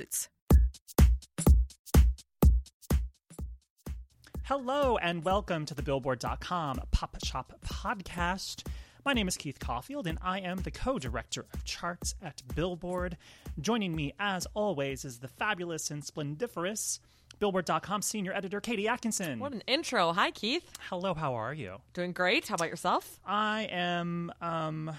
[0.00, 0.28] substitutes.
[4.44, 8.66] Hello and welcome to the Billboard.com Pop Shop Podcast.
[9.04, 13.16] My name is Keith Caulfield and I am the co director of charts at Billboard.
[13.60, 16.98] Joining me, as always, is the fabulous and splendiferous
[17.38, 19.38] Billboard.com senior editor Katie Atkinson.
[19.38, 20.12] What an intro.
[20.12, 20.68] Hi, Keith.
[20.90, 21.76] Hello, how are you?
[21.94, 22.48] Doing great.
[22.48, 23.20] How about yourself?
[23.24, 24.90] I am um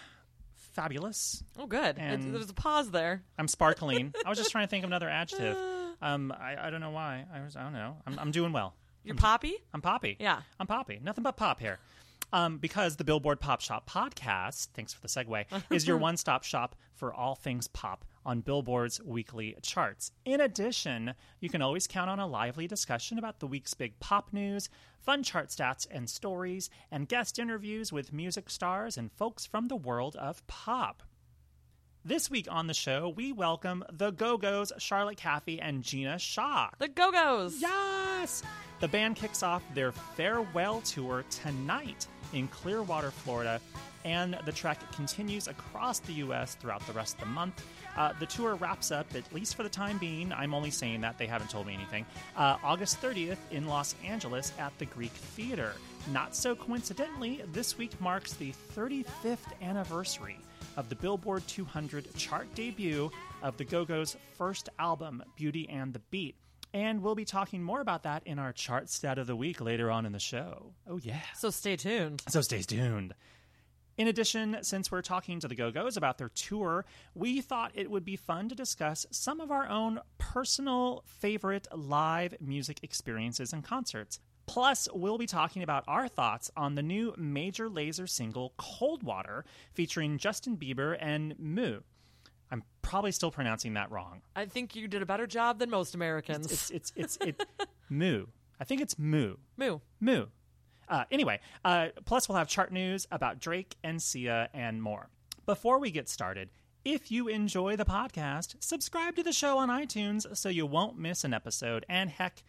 [0.71, 1.43] fabulous.
[1.57, 1.97] Oh, good.
[1.97, 3.23] And- It's- there's a pause there.
[3.37, 4.13] I'm sparkling.
[4.25, 5.57] I was just trying to think of another adjective.
[6.03, 7.25] Um, I, I don't know why.
[7.31, 7.95] I was I don't know.
[8.07, 8.73] I'm, I'm doing well.
[9.03, 9.53] You're poppy?
[9.71, 10.17] I'm Poppy.
[10.19, 10.41] Yeah.
[10.59, 10.99] I'm Poppy.
[11.03, 11.77] Nothing but pop here.
[12.33, 16.43] Um, because the Billboard Pop Shop podcast, thanks for the segue, is your one stop
[16.43, 20.11] shop for all things pop on Billboard's weekly charts.
[20.25, 24.33] In addition, you can always count on a lively discussion about the week's big pop
[24.33, 24.69] news,
[24.99, 29.75] fun chart stats and stories, and guest interviews with music stars and folks from the
[29.75, 31.03] world of pop.
[32.03, 36.71] This week on the show, we welcome the Go Go's Charlotte Caffey and Gina Schock.
[36.79, 37.61] The Go Go's.
[37.61, 38.41] Yes!
[38.79, 43.59] The band kicks off their farewell tour tonight in Clearwater, Florida,
[44.03, 46.55] and the trek continues across the U.S.
[46.55, 47.63] throughout the rest of the month.
[47.95, 50.31] Uh, the tour wraps up, at least for the time being.
[50.33, 52.05] I'm only saying that, they haven't told me anything.
[52.35, 55.73] Uh, August 30th in Los Angeles at the Greek Theater.
[56.11, 60.39] Not so coincidentally, this week marks the 35th anniversary
[60.77, 63.11] of the Billboard 200 chart debut
[63.43, 66.35] of the Go Go's first album, Beauty and the Beat.
[66.73, 69.91] And we'll be talking more about that in our chart stat of the week later
[69.91, 70.73] on in the show.
[70.87, 71.19] Oh, yeah.
[71.35, 72.23] So stay tuned.
[72.29, 73.13] So stay tuned.
[73.97, 77.91] In addition, since we're talking to the Go Go's about their tour, we thought it
[77.91, 83.63] would be fun to discuss some of our own personal favorite live music experiences and
[83.63, 84.19] concerts.
[84.47, 89.45] Plus, we'll be talking about our thoughts on the new Major Lazer single Cold Water
[89.73, 91.83] featuring Justin Bieber and MØ.
[92.51, 94.21] I'm probably still pronouncing that wrong.
[94.35, 96.51] I think you did a better job than most Americans.
[96.51, 97.45] It's it's it's it
[97.91, 98.27] MØ.
[98.59, 99.37] I think it's MØ.
[99.59, 99.81] MØ.
[100.03, 100.27] MØ.
[100.89, 105.09] Uh, anyway, uh, plus we'll have chart news about Drake and Sia and more.
[105.45, 106.49] Before we get started,
[106.83, 111.23] if you enjoy the podcast, subscribe to the show on iTunes so you won't miss
[111.23, 111.85] an episode.
[111.87, 112.43] And heck,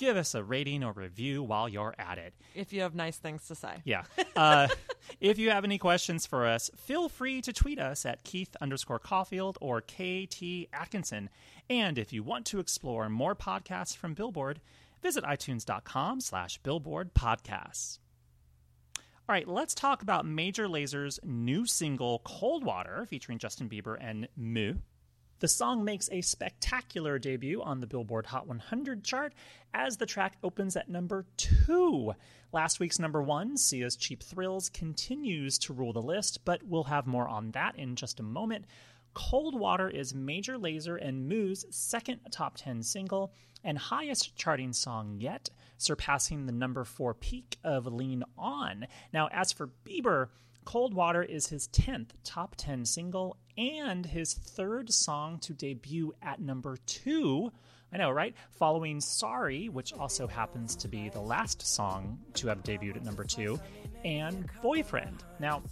[0.00, 2.32] give us a rating or review while you're at it.
[2.54, 3.82] If you have nice things to say.
[3.84, 4.04] Yeah.
[4.34, 4.66] Uh,
[5.20, 8.98] if you have any questions for us, feel free to tweet us at Keith underscore
[8.98, 11.28] Caulfield or KT Atkinson.
[11.68, 14.60] And if you want to explore more podcasts from Billboard,
[15.02, 17.98] visit itunes.com slash billboard podcasts.
[18.96, 24.26] All right, let's talk about Major Lazer's new single, Cold Water, featuring Justin Bieber and
[24.36, 24.78] MØ.
[25.40, 29.32] The song makes a spectacular debut on the Billboard Hot 100 chart
[29.72, 32.12] as the track opens at number two.
[32.52, 37.06] Last week's number one, Sia's Cheap Thrills, continues to rule the list, but we'll have
[37.06, 38.66] more on that in just a moment.
[39.14, 43.32] Cold Water is Major Lazer and MØ's second top 10 single
[43.64, 48.86] and highest charting song yet, surpassing the number four peak of Lean On.
[49.10, 50.28] Now, as for Bieber,
[50.66, 56.40] Cold Water is his 10th top 10 single and his third song to debut at
[56.40, 57.52] number two.
[57.92, 58.34] I know, right?
[58.52, 63.24] Following Sorry, which also happens to be the last song to have debuted at number
[63.24, 63.60] two,
[64.04, 65.24] and Boyfriend.
[65.40, 65.62] Now,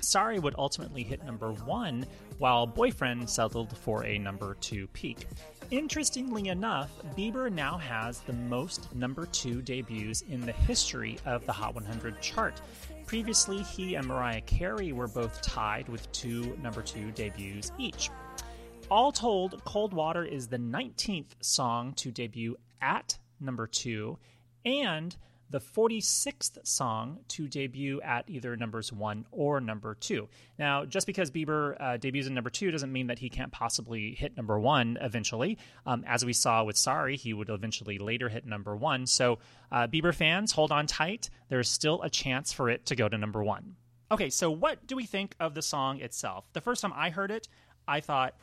[0.00, 2.06] Sorry would ultimately hit number one,
[2.38, 5.26] while Boyfriend settled for a number two peak.
[5.72, 11.52] Interestingly enough, Bieber now has the most number two debuts in the history of the
[11.52, 12.60] Hot 100 chart.
[13.06, 18.10] Previously, he and Mariah Carey were both tied with two number two debuts each.
[18.90, 24.18] All told, Cold Water is the 19th song to debut at number two
[24.64, 25.16] and
[25.50, 30.28] the 46th song to debut at either numbers one or number two.
[30.58, 34.14] Now, just because Bieber uh, debuts in number two doesn't mean that he can't possibly
[34.14, 35.58] hit number one eventually.
[35.86, 39.06] Um, as we saw with Sorry, he would eventually later hit number one.
[39.06, 39.38] So,
[39.70, 41.30] uh, Bieber fans, hold on tight.
[41.48, 43.76] There's still a chance for it to go to number one.
[44.10, 46.44] Okay, so what do we think of the song itself?
[46.52, 47.48] The first time I heard it,
[47.88, 48.34] I thought,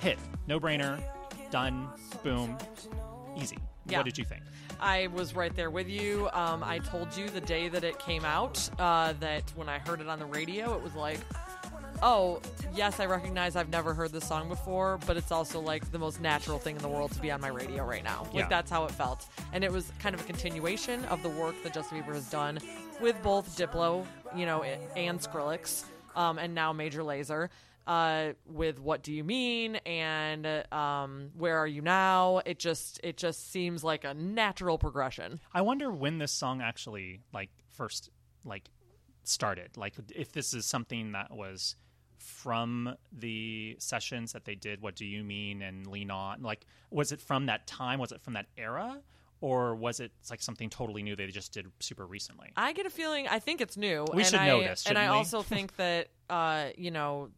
[0.00, 0.98] hit, no brainer,
[1.50, 1.88] done,
[2.22, 2.56] boom,
[3.36, 3.58] easy.
[3.86, 3.98] Yeah.
[3.98, 4.42] What did you think?
[4.80, 6.28] I was right there with you.
[6.32, 10.00] Um, I told you the day that it came out uh, that when I heard
[10.00, 11.20] it on the radio, it was like,
[12.02, 12.40] oh,
[12.74, 16.20] yes, I recognize I've never heard this song before, but it's also like the most
[16.20, 18.22] natural thing in the world to be on my radio right now.
[18.32, 18.48] Like Yeah.
[18.48, 19.26] that's how it felt.
[19.52, 22.58] And it was kind of a continuation of the work that Justin Bieber has done
[23.00, 25.84] with both Diplo, you know, and Skrillex,
[26.16, 27.48] um, and now Major Lazer.
[27.86, 32.40] Uh, with what do you mean and um, where are you now?
[32.44, 35.40] It just it just seems like a natural progression.
[35.52, 38.10] I wonder when this song actually like first
[38.44, 38.68] like
[39.24, 39.76] started.
[39.76, 41.76] Like if this is something that was
[42.18, 47.12] from the sessions that they did what do you mean and lean on like was
[47.12, 49.00] it from that time was it from that era
[49.40, 52.90] or was it like something totally new they just did super recently I get a
[52.90, 53.26] feeling.
[53.26, 54.04] I think it's new.
[54.12, 55.16] We and should I, know this, and I we?
[55.16, 57.30] also think that uh, you know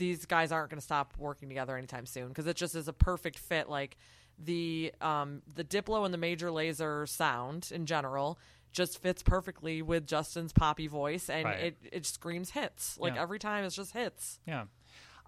[0.00, 2.92] these guys aren't going to stop working together anytime soon because it just is a
[2.92, 3.68] perfect fit.
[3.68, 3.96] Like
[4.38, 8.38] the um, the Diplo and the Major Lazer sound in general
[8.72, 11.60] just fits perfectly with Justin's poppy voice, and Right.
[11.60, 12.98] it it screams hits.
[12.98, 13.22] Like Yeah.
[13.22, 14.40] every time, it's just hits.
[14.46, 14.64] Yeah,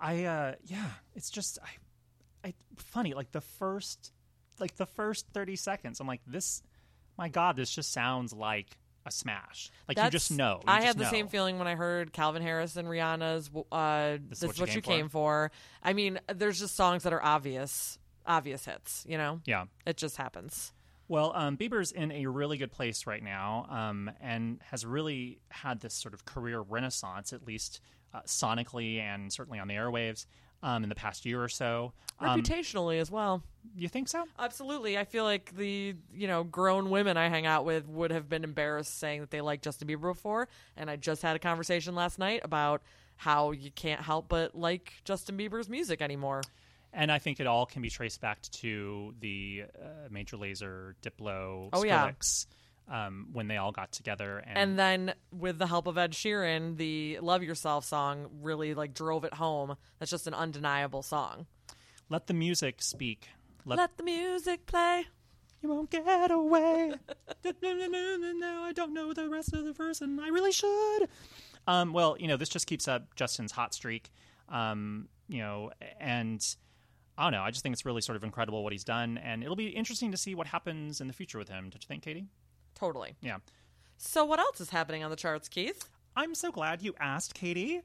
[0.00, 4.12] I uh yeah, it's just I, I funny like the first
[4.58, 6.00] like the first thirty seconds.
[6.00, 6.62] I'm like this,
[7.18, 9.70] my God, this just sounds like a smash.
[9.88, 10.60] Like you just know.
[10.62, 11.10] You I just had the know.
[11.10, 15.08] same feeling when I heard Calvin Harris and Rihanna's uh, "This, is what, you came,
[15.08, 15.50] for?
[15.50, 15.52] for.
[15.82, 19.04] I mean, there's just songs that are obvious, obvious hits.
[19.08, 19.64] You know, Yeah.
[19.86, 20.72] it just happens.
[21.08, 25.80] Well, um, Bieber's in a really good place right now, um, and has really had
[25.80, 27.80] this sort of career renaissance, at least
[28.14, 30.26] uh, sonically and certainly on the airwaves,
[30.62, 31.92] um, in the past year or so.
[32.18, 33.42] Um, Reputationally as well.
[33.76, 34.24] You think so?
[34.38, 34.98] Absolutely.
[34.98, 38.44] I feel like the, you know, grown women I hang out with would have been
[38.44, 40.48] embarrassed saying that they liked Justin Bieber before.
[40.76, 42.82] And I just had a conversation last night about
[43.16, 46.42] how you can't help but like Justin Bieber's music anymore.
[46.92, 51.70] And I think it all can be traced back to the uh, Major Lazer, Diplo,
[51.72, 52.10] Oh, yeah.
[52.90, 54.42] Um, when they all got together.
[54.46, 58.92] And, And then with the help of Ed Sheeran, the Love Yourself song really like
[58.92, 59.76] drove it home.
[59.98, 61.46] That's just an undeniable song.
[62.10, 63.28] let the music speak.
[63.64, 65.06] Let, Let the music play.
[65.62, 66.94] you won't get away.
[67.44, 71.08] now I don't know the rest of the verse, and I really should.
[71.66, 74.10] Um, well, you know, this just keeps up Justin's hot streak.
[74.48, 75.70] Um, you know,
[76.00, 76.44] and
[77.16, 77.42] I don't know.
[77.42, 80.10] I just think it's really sort of incredible what he's done, and it'll be interesting
[80.10, 81.64] to see what happens in the future with him.
[81.70, 82.26] Don't you think, Katie?
[82.74, 83.14] Totally.
[83.20, 83.38] Yeah.
[83.96, 85.88] So what else is happening on the charts, Keith?
[86.16, 87.82] I'm so glad you asked, Katie.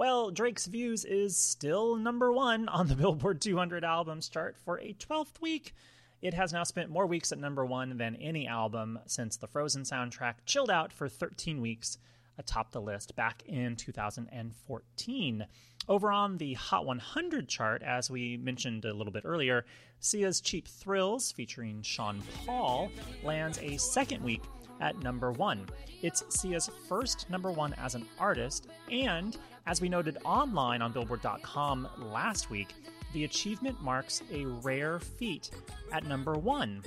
[0.00, 4.94] Well, Drake's Views is still number one on the Billboard 200 albums chart for a
[4.94, 5.74] 12th week.
[6.22, 9.82] It has now spent more weeks at number one than any album since the Frozen
[9.82, 11.98] soundtrack chilled out for 13 weeks
[12.38, 15.46] atop the list back in 2014.
[15.86, 19.66] Over on the Hot 100 chart, as we mentioned a little bit earlier,
[19.98, 22.90] Sia's Cheap Thrills, featuring Sean Paul,
[23.22, 24.44] lands a second week
[24.80, 25.66] at number one.
[26.02, 29.36] It's Sia's first number one as an artist, and
[29.66, 32.74] as we noted online on Billboard.com last week,
[33.12, 35.50] the achievement marks a rare feat
[35.92, 36.82] at number one.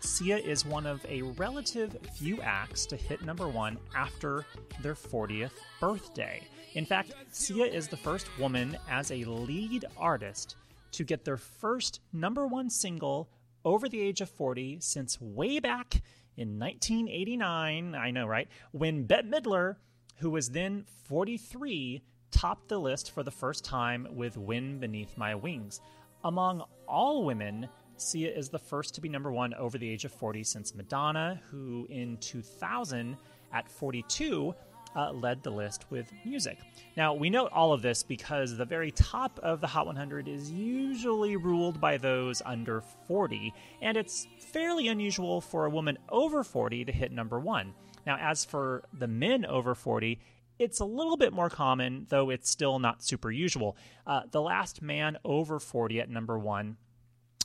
[0.00, 4.44] Sia is one of a relative few acts to hit number one after
[4.82, 6.42] their 40th birthday.
[6.74, 10.56] In fact, Sia is the first woman as a lead artist
[10.92, 13.28] to get their first number one single
[13.64, 16.02] over the age of 40 since way back
[16.36, 17.94] in 1989.
[17.94, 18.48] I know, right?
[18.72, 19.76] When Bette Midler,
[20.16, 25.34] who was then 43, topped the list for the first time with Wind Beneath My
[25.34, 25.80] Wings.
[26.24, 30.12] Among all women, Sia is the first to be number one over the age of
[30.12, 33.16] 40 since Madonna, who in 2000,
[33.52, 34.54] at 42,
[34.94, 36.58] uh, led the list with music.
[36.96, 40.50] Now, we note all of this because the very top of the Hot 100 is
[40.50, 43.52] usually ruled by those under 40,
[43.82, 47.74] and it's fairly unusual for a woman over 40 to hit number one.
[48.06, 50.20] Now, as for the men over 40,
[50.58, 53.76] it's a little bit more common, though it's still not super usual.
[54.06, 56.76] Uh, the last man over 40 at number one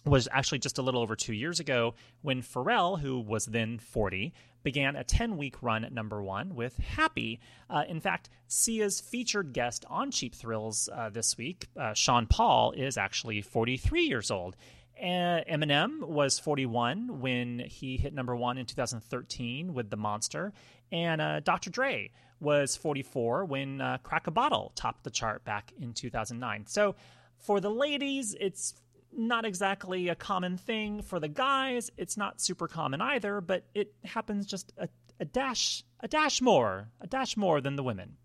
[0.05, 4.33] was actually just a little over two years ago when Pharrell, who was then 40,
[4.63, 7.39] began a 10 week run at number one with Happy.
[7.69, 12.71] Uh, in fact, Sia's featured guest on Cheap Thrills uh, this week, uh, Sean Paul,
[12.71, 14.55] is actually 43 years old.
[15.01, 20.53] Eminem was 41 when he hit number one in 2013 with The Monster.
[20.91, 21.69] And uh, Dr.
[21.69, 26.65] Dre was 44 when uh, Crack a Bottle topped the chart back in 2009.
[26.67, 26.95] So
[27.39, 28.75] for the ladies, it's
[29.15, 31.01] not exactly a common thing.
[31.01, 34.89] For the guys, it's not super common either, but it happens just a,
[35.19, 38.17] a dash a dash more, a dash more than the women.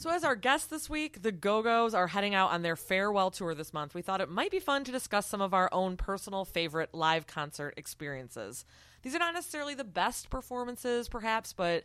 [0.00, 3.30] So, as our guest this week, the Go Go's are heading out on their farewell
[3.30, 3.94] tour this month.
[3.94, 7.26] We thought it might be fun to discuss some of our own personal favorite live
[7.26, 8.64] concert experiences.
[9.02, 11.84] These are not necessarily the best performances, perhaps, but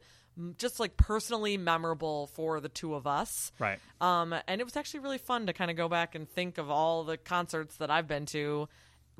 [0.57, 3.51] just like personally memorable for the two of us.
[3.59, 3.79] Right.
[3.99, 6.71] Um, and it was actually really fun to kind of go back and think of
[6.71, 8.69] all the concerts that I've been to,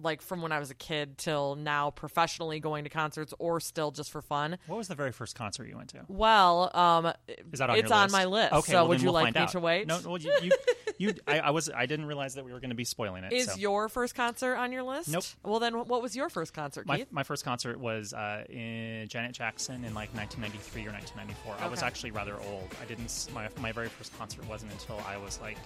[0.01, 3.91] like from when I was a kid till now, professionally going to concerts or still
[3.91, 4.57] just for fun.
[4.67, 6.05] What was the very first concert you went to?
[6.07, 7.13] Well, um,
[7.51, 8.53] Is that on it's on my list.
[8.53, 9.49] Okay, so well, would you we'll like me out.
[9.49, 9.87] to wait?
[9.87, 10.51] No, well, you, you,
[10.97, 13.33] you I, I was, I didn't realize that we were going to be spoiling it.
[13.33, 13.57] Is so.
[13.57, 15.09] your first concert on your list?
[15.09, 15.23] Nope.
[15.43, 19.33] Well, then what was your first concert, my, my first concert was uh, in Janet
[19.33, 21.55] Jackson in like 1993 or 1994.
[21.59, 22.69] I was actually rather old.
[22.81, 23.29] I didn't.
[23.33, 25.57] My my very first concert wasn't until I was like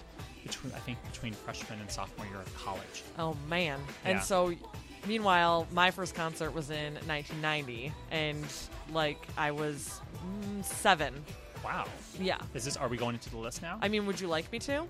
[0.42, 3.02] between I think between freshman and sophomore year of college.
[3.18, 3.80] Oh man!
[4.04, 4.54] And So,
[5.06, 8.44] meanwhile, my first concert was in 1990, and
[8.92, 11.14] like I was mm, seven.
[11.64, 11.84] Wow.
[12.18, 12.38] Yeah.
[12.54, 12.76] Is this?
[12.76, 13.78] Are we going into the list now?
[13.82, 14.86] I mean, would you like me to?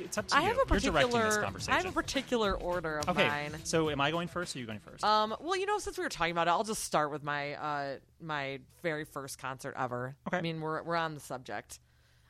[0.00, 0.46] it's up to I you.
[0.48, 1.42] have a You're directing this particular.
[1.42, 1.72] conversation.
[1.72, 3.28] I have a particular order of okay.
[3.28, 3.56] mine.
[3.64, 4.54] So am I going first?
[4.54, 5.04] or are you going first?
[5.04, 7.54] Um, well, you know, since we were talking about it, I'll just start with my
[7.54, 10.14] uh, my very first concert ever.
[10.28, 10.38] Okay.
[10.38, 11.80] I mean, we're we're on the subject.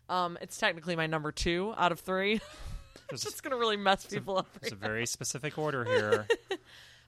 [0.09, 2.41] Um, it's technically my number two out of three.
[3.09, 4.49] There's- just gonna really mess people up.
[4.63, 6.27] It's a very specific order here.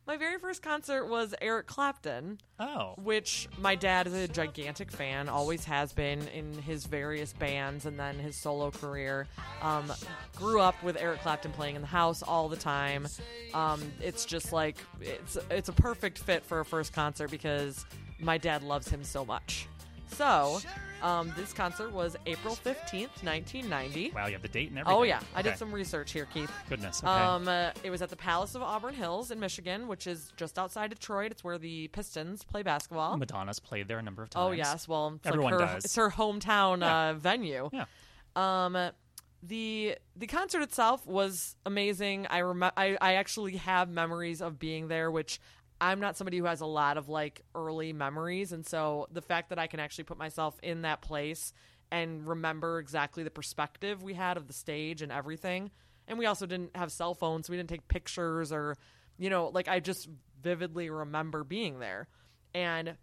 [0.06, 2.92] My very first concert was Eric Clapton, Oh.
[2.98, 7.98] which my dad is a gigantic fan, always has been in his various bands and
[7.98, 9.26] then his solo career.
[9.62, 9.90] Um,
[10.36, 13.06] grew up with Eric Clapton playing in the house all the time.
[13.54, 17.86] Um, it's just like it's it's a perfect fit for a first concert because
[18.20, 19.68] my dad loves him so much.
[20.14, 20.60] So,
[21.02, 24.10] um, this concert was April fifteenth, nineteen ninety.
[24.14, 24.98] Wow, you have the date and everything.
[24.98, 26.50] Oh yeah, I did some research here, Keith.
[26.68, 27.02] Goodness.
[27.02, 27.12] Okay.
[27.12, 30.58] Um, uh, it was at the Palace of Auburn Hills in Michigan, which is just
[30.58, 31.30] outside Detroit.
[31.32, 33.16] It's where the Pistons play basketball.
[33.16, 34.42] Madonna's played there a number of times.
[34.48, 35.84] Oh yes, well, it's Everyone like her, does.
[35.84, 37.10] It's her hometown Yeah.
[37.10, 37.70] uh, venue.
[37.72, 37.84] Yeah.
[38.36, 38.76] Um,
[39.42, 42.26] the the concert itself was amazing.
[42.30, 45.38] I rem- I, I actually have memories of being there, which
[45.84, 49.50] I'm not somebody who has a lot of like early memories, and so the fact
[49.50, 51.52] that I can actually put myself in that place
[51.90, 55.70] and remember exactly the perspective we had of the stage and everything.
[56.08, 58.76] And we also didn't have cell phones, so we didn't take pictures or,
[59.18, 60.08] you know, like I just
[60.42, 62.08] vividly remember being there.
[62.54, 62.96] And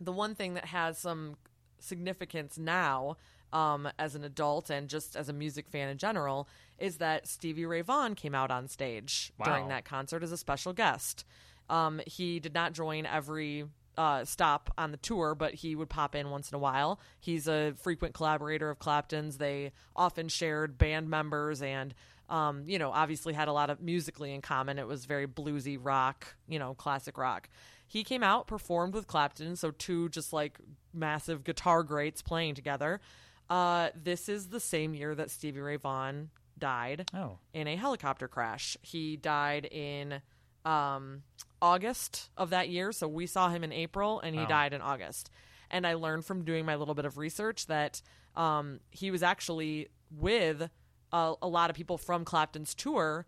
[0.00, 1.36] the one thing that has some
[1.78, 3.16] significance now
[3.52, 6.48] um, as an adult and just as a music fan in general
[6.78, 9.46] is that Stevie Ray Vaughan came out on stage Wow.
[9.46, 11.24] during that concert as a special guest.
[11.70, 13.64] Um, he did not join every
[13.96, 17.00] uh, stop on the tour, but he would pop in once in a while.
[17.18, 19.38] He's a frequent collaborator of Clapton's.
[19.38, 21.94] They often shared band members and,
[22.28, 24.78] um, you know, obviously had a lot of musically in common.
[24.78, 27.48] It was very bluesy rock, you know, classic rock.
[27.86, 30.58] He came out, performed with Clapton, so two just like
[30.94, 33.00] massive guitar greats playing together.
[33.50, 37.38] Uh, this is the same year that Stevie Ray Vaughan died Oh.
[37.52, 38.76] in a helicopter crash.
[38.82, 40.20] He died in
[40.64, 41.22] um,
[41.62, 42.92] August of that year.
[42.92, 44.46] So we saw him in April and he Wow.
[44.48, 45.30] died in August.
[45.70, 48.02] And I learned from doing my little bit of research that
[48.36, 50.68] um, he was actually with
[51.12, 53.26] a, a lot of people from Clapton's tour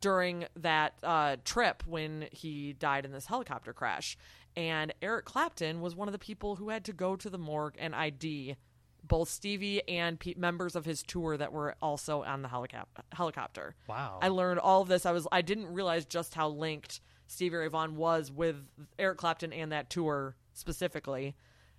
[0.00, 4.16] during that uh, trip when he died in this helicopter crash.
[4.56, 7.74] And Eric Clapton was one of the people who had to go to the morgue
[7.78, 8.56] and ID
[9.04, 13.74] both Stevie and pe- members of his tour that were also on the helicop- helicopter.
[13.88, 14.20] Wow.
[14.22, 15.04] I learned all of this.
[15.06, 17.00] I was I didn't realize just how linked
[17.32, 18.56] Stevie Ray Vaughan was with
[18.98, 21.34] Eric Clapton and that tour specifically.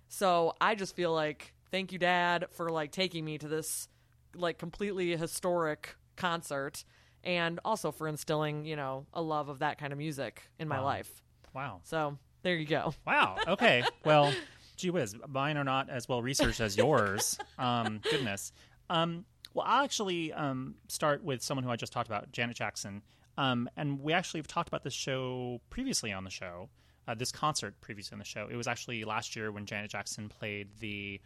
[0.08, 3.88] So I just feel like thank you, Dad, for like taking me to this
[4.34, 6.84] like completely historic concert,
[7.22, 10.78] and also for instilling you know a love of that kind of music in my
[10.78, 10.84] Wow.
[10.84, 11.22] life.
[11.54, 11.80] Wow.
[11.84, 12.92] So there you go.
[13.06, 13.36] Wow.
[13.46, 13.82] Okay.
[14.04, 14.34] Well,
[14.76, 17.38] gee whiz, mine are not as well researched as yours.
[17.58, 18.52] Um, goodness.
[18.90, 23.02] Um, well, I'll actually um, start with someone who I just talked about, Janet Jackson.
[23.36, 26.68] Um, and we actually have talked about this show previously on the show,
[27.08, 28.48] uh, this concert previously on the show.
[28.50, 31.20] It was actually last year when Janet Jackson played the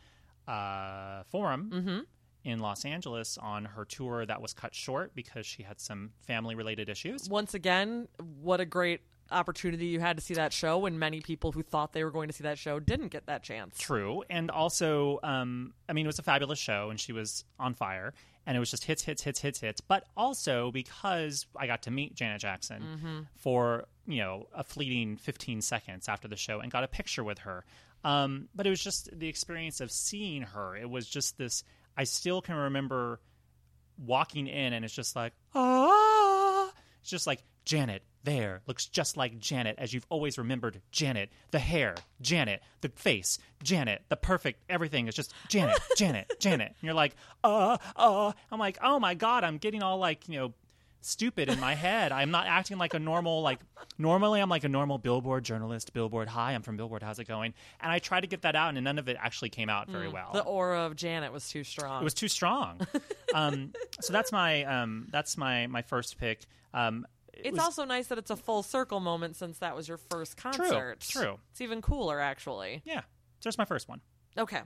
[0.47, 1.71] uh, Forum
[2.45, 6.55] in Los Angeles on her tour that was cut short because she had some family
[6.55, 7.29] related issues.
[7.29, 8.09] Once again,
[8.41, 11.93] what a great opportunity you had to see that show when many people who thought
[11.93, 13.79] they were going to see that show didn't get that chance.
[13.79, 17.75] True, and also, um, I mean, it was a fabulous show, and she was on
[17.75, 18.15] fire,
[18.47, 19.81] and it was just hits, hits, hits, hits, hits.
[19.81, 25.61] But also because I got to meet Janet Jackson for you know a fleeting fifteen
[25.61, 27.65] seconds after the show, and got a picture with her.
[28.05, 30.77] Um, but it was just the experience of seeing her.
[30.77, 31.65] It was just this.
[31.97, 33.21] I still can remember
[33.99, 36.08] walking in, and it's just like ah,
[37.01, 41.31] It's just like Janet there looks just like Janet as you've always remembered Janet.
[41.51, 42.63] The hair, Janet.
[42.81, 44.03] The face, Janet.
[44.09, 46.69] The perfect everything is just Janet, Janet, Janet.
[46.69, 47.15] And you're like,
[47.45, 48.33] uh, uh.
[48.51, 50.55] I'm like, oh my god, I'm getting all like you know
[51.01, 52.13] stupid in my head.
[52.13, 53.61] I'm not acting like a normal like
[53.99, 55.93] normally I'm like a normal Billboard journalist.
[55.93, 57.03] Billboard, hi, I'm from Billboard.
[57.03, 57.55] How's it going?
[57.81, 60.09] And I tried to get that out, and none of it actually came out very
[60.09, 60.31] well.
[60.33, 62.03] The aura of Janet was too strong.
[62.03, 62.81] it was too strong.
[63.35, 66.45] um, so that's my um, that's my my first pick.
[66.75, 69.87] Um, it it's was- also nice that it's a full circle moment since that was
[69.89, 71.01] your first concert.
[71.01, 71.39] true.
[71.53, 72.83] It's even cooler, actually.
[72.85, 73.01] yeah.
[73.41, 74.01] So that's my first one.
[74.37, 74.61] Okay.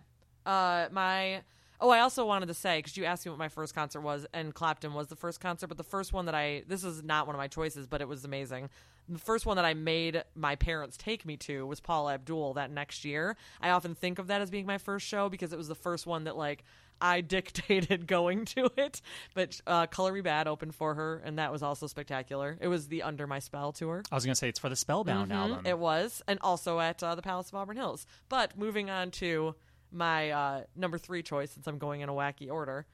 [0.46, 1.42] Uh, my.
[1.80, 4.24] Oh, I also wanted to say because you asked me what my first concert was,
[4.32, 7.26] and Clapton was the first concert, but the first one that I this is not
[7.26, 8.70] one of my choices, but it was amazing.
[9.08, 12.70] The first one that I made my parents take me to was Paula Abdul that
[12.70, 13.36] next year.
[13.60, 16.06] I often think of that as being my first show because it was the first
[16.06, 16.62] one that like
[17.02, 19.02] I dictated going to it.
[19.34, 22.56] But uh, Color Me Badd opened for her, and that was also spectacular.
[22.60, 24.02] It was the Under My Spell tour.
[24.10, 25.58] I was gonna say it's for the Spellbound album.
[25.58, 25.66] Mm-hmm.
[25.66, 28.06] It was, and also at uh, the Palace of Auburn Hills.
[28.28, 29.56] But moving on to
[29.90, 32.86] my uh, number three choice, since I'm going in a wacky order,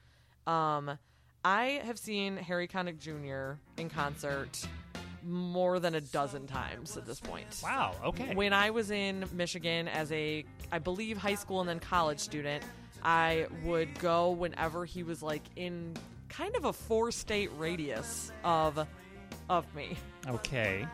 [0.47, 0.97] um,
[1.45, 3.59] I have seen Harry Connick Jr.
[3.79, 4.67] in concert
[5.23, 7.45] more than a dozen times at this point.
[7.61, 7.93] wow.
[8.03, 8.33] Okay.
[8.33, 12.63] When I was in Michigan as a, I believe, high school and then college student,
[13.03, 15.95] I would go whenever he was like in
[16.27, 18.87] kind of a four state radius of
[19.49, 19.97] of me.
[20.27, 20.87] okay.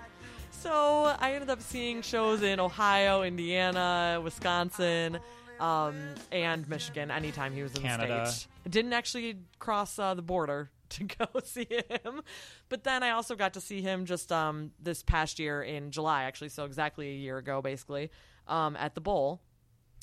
[0.52, 5.20] So I ended up seeing shows in Ohio, Indiana, Wisconsin,
[5.60, 5.96] um,
[6.32, 8.24] and Michigan anytime he was in Canada.
[8.26, 8.48] the state.
[8.70, 12.22] Didn't actually cross uh, the border to go see him,
[12.70, 16.24] but then I also got to see him just um, this past year in July,
[16.24, 18.10] actually, so exactly a year ago, basically,
[18.48, 19.42] um, at the Bowl.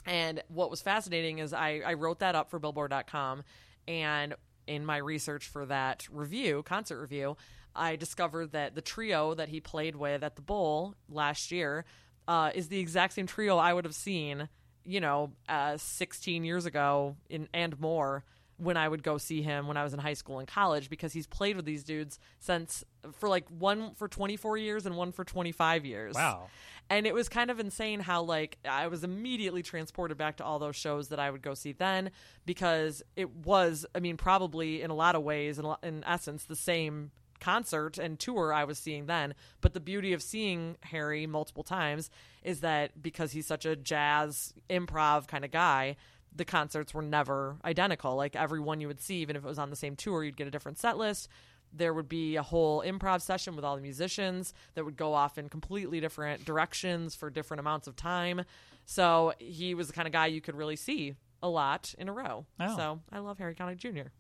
[0.07, 3.45] And what was fascinating is I, I wrote that up for Billboard.com,
[3.87, 4.35] and
[4.67, 7.37] in my research for that review, concert review,
[7.75, 11.85] I discovered that the trio that he played with at the Bowl last year
[12.29, 14.49] uh, is the exact same trio I would have seen,
[14.85, 18.25] you know, uh, 16 years ago in, and more
[18.63, 21.13] when I would go see him when I was in high school and college because
[21.13, 25.25] he's played with these dudes since for like one for 24 years and one for
[25.25, 26.15] 25 years.
[26.15, 26.49] Wow.
[26.89, 30.61] And it was kind of insane how like I was immediately transported back to all
[30.61, 32.13] those shows that I would go see then
[32.47, 36.57] because it was I mean probably in a lot of ways in, in essence the
[36.57, 41.65] same concert and tour I was seeing then but the beauty of seeing Harry multiple
[41.65, 42.09] times
[42.45, 45.97] is that because he's such a jazz improv kind of guy
[46.35, 49.59] the concerts were never identical like every one you would see even if it was
[49.59, 51.29] on the same tour you'd get a different set list
[51.73, 55.39] there would be a whole improv session with all the musicians that would go off
[55.39, 58.43] in completely different directions for different amounts of time.
[58.85, 62.13] So he was the kind of guy you could really see a lot in a
[62.13, 62.47] row.
[62.61, 62.77] Oh.
[62.77, 64.11] So I love Harry Connick Jr.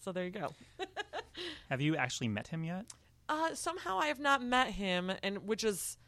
[0.00, 0.48] So there you go.
[1.70, 2.86] Have you actually met him yet?
[3.28, 5.98] Uh, somehow I have not met him, and which is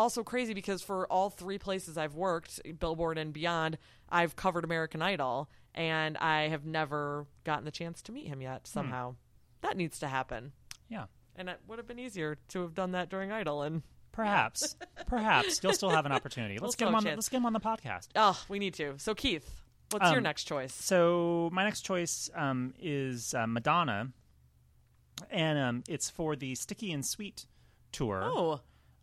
[0.00, 5.02] also crazy because for all three places I've worked, Billboard and beyond, I've covered American
[5.02, 8.66] Idol, and I have never gotten the chance to meet him yet.
[8.66, 9.14] Somehow,
[9.60, 10.52] that needs to happen,
[10.88, 11.04] Yeah.
[11.36, 13.62] and it would have been easier to have done that during Idol.
[13.62, 13.82] And
[14.12, 14.74] Perhaps.
[15.06, 15.60] Perhaps.
[15.62, 16.58] You'll still have an opportunity.
[16.60, 18.08] Let's still get him on let's get him on the podcast.
[18.16, 18.94] oh, we need to.
[18.98, 19.48] So Keith,
[19.90, 20.74] what's your Um, next choice?
[20.74, 24.08] So my next choice um, is uh, Madonna,
[25.30, 27.46] and um, it's for the Sticky and Sweet
[27.92, 28.20] tour.
[28.24, 28.60] Oh,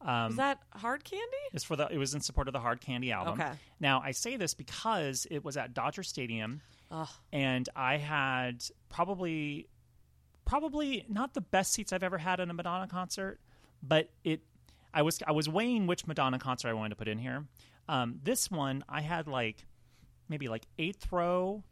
[0.08, 1.26] um, is that hard candy?
[1.54, 1.88] It's for the.
[1.91, 3.34] It was in support of the Hard Candy album.
[3.34, 3.52] Okay.
[3.80, 7.10] Now I say this because it was at Dodger Stadium, Ugh.
[7.34, 9.67] and I had probably,
[10.46, 13.39] probably not the best seats I've ever had in a Madonna concert,
[13.84, 14.41] but it.
[14.93, 17.46] I was I was weighing which Madonna concert I wanted to put in here.
[17.89, 19.65] Um, this one I had like
[20.30, 21.63] maybe like eighth row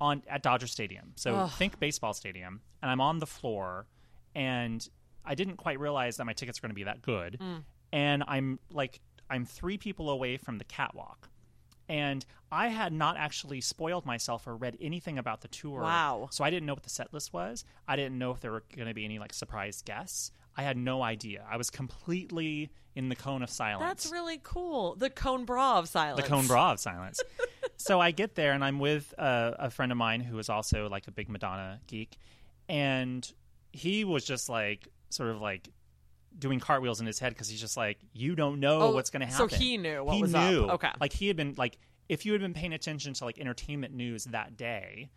[0.00, 1.12] on at Dodger Stadium.
[1.14, 1.50] So Ugh.
[1.52, 3.86] think baseball stadium, and I'm on the floor,
[4.34, 4.86] and
[5.24, 7.40] I didn't quite realize that my tickets were going to be that good,
[7.94, 11.30] and I'm like I'm three people away from the catwalk.
[11.88, 15.80] And I had not actually spoiled myself or read anything about the tour.
[15.80, 16.28] Wow.
[16.30, 17.64] So I didn't know what the set list was.
[17.86, 20.30] I didn't know if there were going to be any like surprise guests.
[20.56, 21.44] I had no idea.
[21.50, 24.94] I was completely in the cone of silence That's really cool.
[24.94, 26.22] The cone bra of silence.
[26.22, 27.18] the cone bra of silence.
[27.76, 30.88] so I get there and I'm with uh, a friend of mine who is also
[30.88, 32.16] like a big Madonna geek,
[32.68, 33.30] and
[33.72, 35.68] he was just like sort of like
[36.38, 39.20] doing cartwheels in his head because he's just like, you don't know Oh, what's going
[39.20, 39.48] to happen.
[39.48, 40.50] so he knew what he was up.
[40.50, 40.64] knew.
[40.70, 40.90] Okay.
[41.00, 44.24] like he had been like if you had been paying attention to like entertainment news
[44.26, 45.10] that day.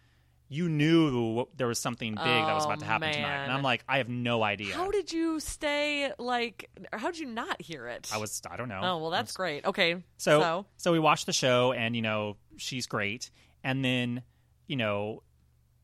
[0.50, 3.52] You knew there was something big that was about to Oh, happen tonight, and.
[3.52, 4.74] I'm like, I have no idea.
[4.74, 6.70] How did you stay like?
[6.94, 8.10] How did you not hear it?
[8.14, 8.80] I was, I don't know.
[8.82, 9.66] Oh well, that's great.
[9.66, 13.30] Okay, So, so so we watched the show, and you know she's great.
[13.62, 14.22] And then,
[14.68, 15.22] you know,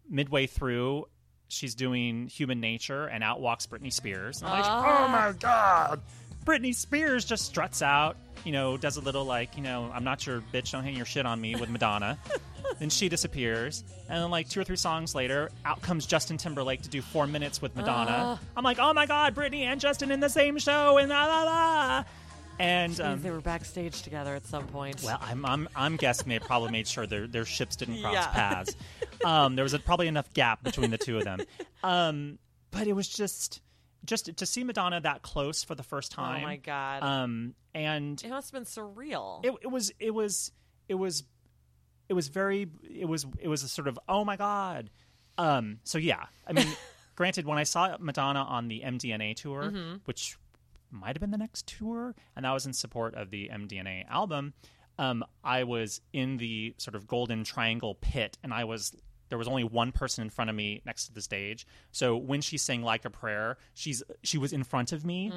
[0.09, 1.07] midway through,
[1.53, 4.41] she's doing Human Nature, and out walks Britney Spears.
[4.41, 5.05] And I'm like, ah.
[5.05, 6.01] oh my god!
[6.45, 10.25] Britney Spears just struts out, you know, does a little like, you know, I'm not
[10.25, 12.17] your bitch, don't hang your shit on me with Madonna.
[12.79, 16.81] then she disappears, and then like two or three songs later, out comes Justin Timberlake
[16.81, 18.11] to do four minutes with Madonna.
[18.11, 18.39] Ah.
[18.57, 21.43] I'm like, oh my god, Britney and Justin in the same show, and la la
[21.43, 22.03] la.
[22.59, 25.01] And um, they were backstage together at some point.
[25.03, 28.27] well, I'm I'm I'm guessing they probably made sure their their ships didn't cross Yeah.
[28.27, 28.75] paths.
[29.25, 31.41] Um, there was a, probably enough gap between the two of them.
[31.83, 32.37] Um,
[32.71, 33.61] but it was just
[34.05, 36.41] just to see Madonna that close for the first time.
[36.43, 39.43] oh my god, Um, and it must have been surreal.
[39.45, 40.51] it, it was it was
[40.87, 41.23] it was
[42.09, 44.89] it was very it was it was a sort of oh my god
[45.37, 46.67] um so yeah i mean
[47.15, 49.95] granted when i saw madonna on the mdna tour Mm-hmm.
[50.05, 50.37] which
[50.93, 54.53] might have been the next tour and that was in support of the mdna album.
[54.97, 58.95] Um i was in the sort of golden triangle pit and i was
[59.29, 61.65] there was only one person in front of me next to the stage.
[61.91, 65.31] So when she sang like a prayer she's she was in front of me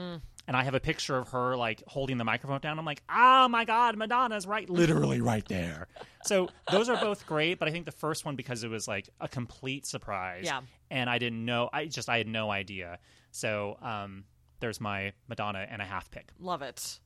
[0.48, 2.78] and i have a picture of her like holding the microphone down.
[2.78, 5.88] I'm like oh my god madonna's right literally right there.
[6.24, 9.08] So those are both great but i think the first one because it was like
[9.20, 10.60] a complete surprise Yeah.
[10.90, 12.98] and i didn't know i just i had no idea.
[13.30, 14.24] So um
[14.60, 17.00] there's my madonna and a half pick Love it.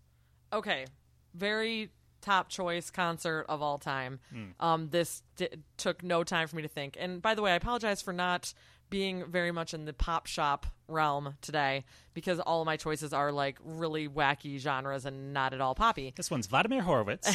[0.52, 0.86] Okay,
[1.34, 4.20] very top choice concert of all time.
[4.58, 6.96] Um, this di- took no time for me to think.
[7.00, 8.52] And by the way, I apologize for not
[8.90, 13.30] being very much in the pop shop realm today because all of my choices are
[13.30, 16.12] like really wacky genres and not at all poppy.
[16.16, 17.30] this one's vladimir horowitz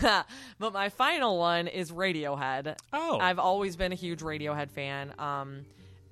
[0.60, 2.76] but my final one is Radiohead.
[2.92, 3.18] Oh.
[3.18, 5.12] I've always been a huge Radiohead fan.
[5.18, 5.64] Um,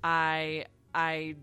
[0.03, 1.37] I I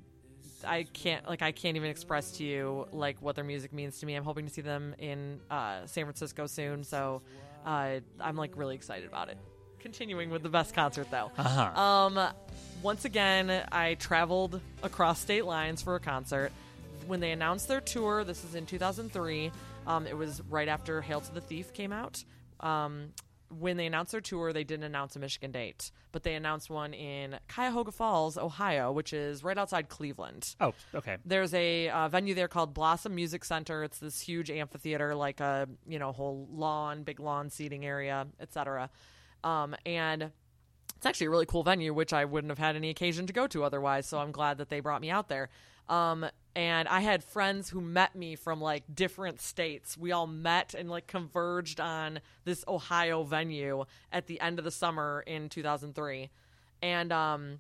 [0.66, 4.06] I can't like I can't even express to you like what their music means to
[4.06, 4.16] me.
[4.16, 7.22] I'm hoping to see them in uh, San Francisco soon, so
[7.66, 9.38] uh, I'm like really excited about it.
[9.80, 11.32] Continuing with the best concert though.
[11.38, 11.80] uh-huh.
[11.80, 12.20] Um,
[12.82, 16.52] once again, I traveled across state lines for a concert.
[17.06, 19.52] When they announced their tour, this is in 2003.
[19.86, 22.24] Um, it was right after "Hail to the Thief" came out.
[22.60, 23.10] Um,
[23.50, 26.94] when they announced their tour, they didn't announce a Michigan date, but they announced one
[26.94, 30.56] in Cuyahoga Falls, Ohio, which is right outside Cleveland.
[30.60, 33.84] oh okay There's a uh, venue there called Blossom Music Center.
[33.84, 38.90] It's this huge amphitheater, like a you know whole lawn, big lawn seating area, etc.
[39.44, 40.32] Um, and
[40.96, 43.48] it's actually a really cool venue, which I wouldn't have had any occasion to go
[43.48, 44.08] to otherwise.
[44.08, 45.50] So I'm glad that they brought me out there.
[45.90, 46.26] Um,
[46.58, 49.96] and I had friends who met me from like different states.
[49.96, 54.72] We all met and like converged on this Ohio venue at the end of the
[54.72, 56.32] summer in 2003.
[56.82, 57.60] And um,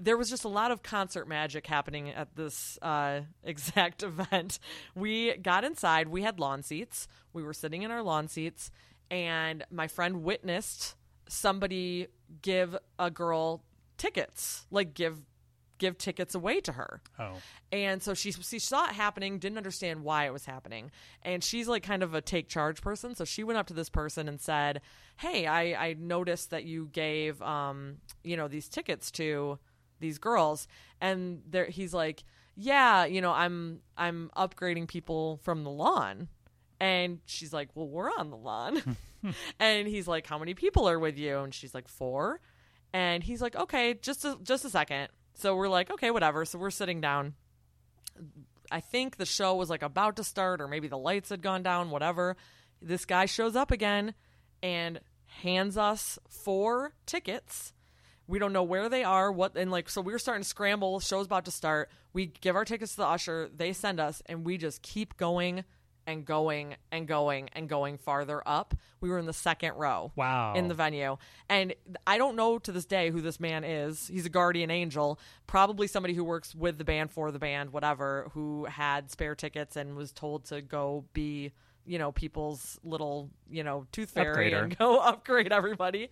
[0.00, 4.60] there was just a lot of concert magic happening at this uh, exact event.
[4.94, 8.70] We got inside, we had lawn seats, we were sitting in our lawn seats,
[9.10, 10.96] and my friend witnessed
[11.28, 12.06] somebody
[12.40, 13.62] give a girl
[13.98, 15.18] tickets, like give
[15.78, 17.00] give tickets away to her.
[17.18, 17.34] oh
[17.72, 20.90] And so she she saw it happening, didn't understand why it was happening,
[21.22, 23.14] and she's like kind of a take charge person.
[23.14, 24.80] So she went up to this person and said,
[25.16, 29.58] "Hey, I I noticed that you gave um you know these tickets to
[30.00, 30.68] these girls,"
[31.00, 32.24] and there he's like,
[32.56, 36.28] "Yeah, you know I'm I'm upgrading people from the lawn."
[36.80, 38.96] And she's like, "Well, we're on the lawn."
[39.58, 42.40] and he's like, "How many people are with you?" And she's like, four.
[42.92, 45.08] And he's like, "Okay, just a, just a second.
[45.38, 47.34] So we're like, "Okay, whatever." So we're sitting down.
[48.70, 51.62] I think the show was like about to start, or maybe the lights had gone
[51.62, 52.36] down, whatever.
[52.82, 54.14] This guy shows up again
[54.62, 57.72] and hands us four tickets.
[58.26, 61.00] We don't know where they are, what, and like, so we're starting to scramble.
[61.00, 61.90] Show's about to start.
[62.12, 65.64] We give our tickets to the usher, they send us, and we just keep going
[66.08, 68.74] and going and going and going farther up.
[69.00, 70.54] We were in the second row Wow.
[70.54, 71.18] in the venue.
[71.50, 71.74] And
[72.06, 74.08] I don't know to this day who this man is.
[74.08, 78.30] He's a guardian angel, probably somebody who works with the band for the band, whatever,
[78.32, 81.52] who had spare tickets and was told to go be,
[81.84, 84.62] you know, people's little, you know, tooth fairy Upgrader.
[84.64, 86.08] and go upgrade everybody.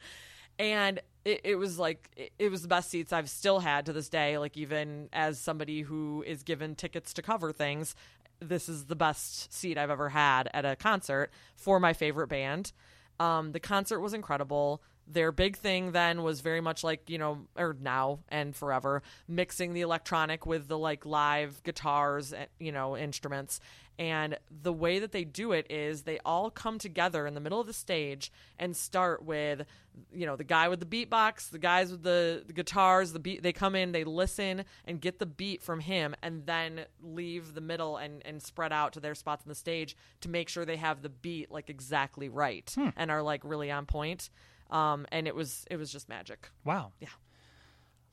[0.59, 3.93] And it, it was like it, it was the best seats I've still had to
[3.93, 4.39] this day.
[4.39, 7.95] Like even as somebody who is given tickets to cover things,
[8.41, 12.73] this is the best seat I've ever had at a concert for my favorite band.
[13.19, 14.83] Um, the concert was incredible.
[15.07, 19.73] Their big thing then was very much like, you know, or now and forever, mixing
[19.73, 23.61] the electronic with the like live guitars, and, you know, instruments.
[23.99, 27.61] And the way that they do it is they all come together in the middle
[27.61, 29.65] of the stage and start with,
[30.13, 33.43] you know, the guy with the beatbox, the guys with the, the guitars, the beat.
[33.43, 37.63] They come in, they listen and get the beat from him, and then leave the
[37.63, 40.77] middle and and spread out to their spots on the stage to make sure they
[40.77, 42.91] have the beat like exactly right hmm.
[42.97, 44.29] and are like really on point.
[44.71, 46.51] Um, and it was it was just magic.
[46.65, 46.93] Wow.
[47.01, 47.09] Yeah.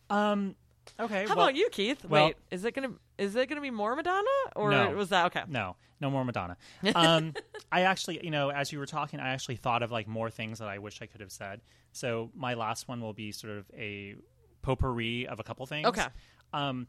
[0.09, 0.55] Um,
[0.99, 1.21] Okay.
[1.25, 2.03] How well, about you, Keith?
[2.03, 4.91] well- Wait, is it gonna is it gonna be more Madonna or No.
[4.91, 5.43] was that okay?
[5.47, 6.57] No, no more Madonna.
[6.95, 7.33] Um,
[7.71, 10.59] I actually, you know, as you were talking, I actually thought of like more things
[10.59, 11.61] that I wish I could have said.
[11.93, 14.15] So my last one will be sort of a
[14.61, 15.87] potpourri of a couple things.
[15.87, 16.05] Okay.
[16.51, 16.87] Um,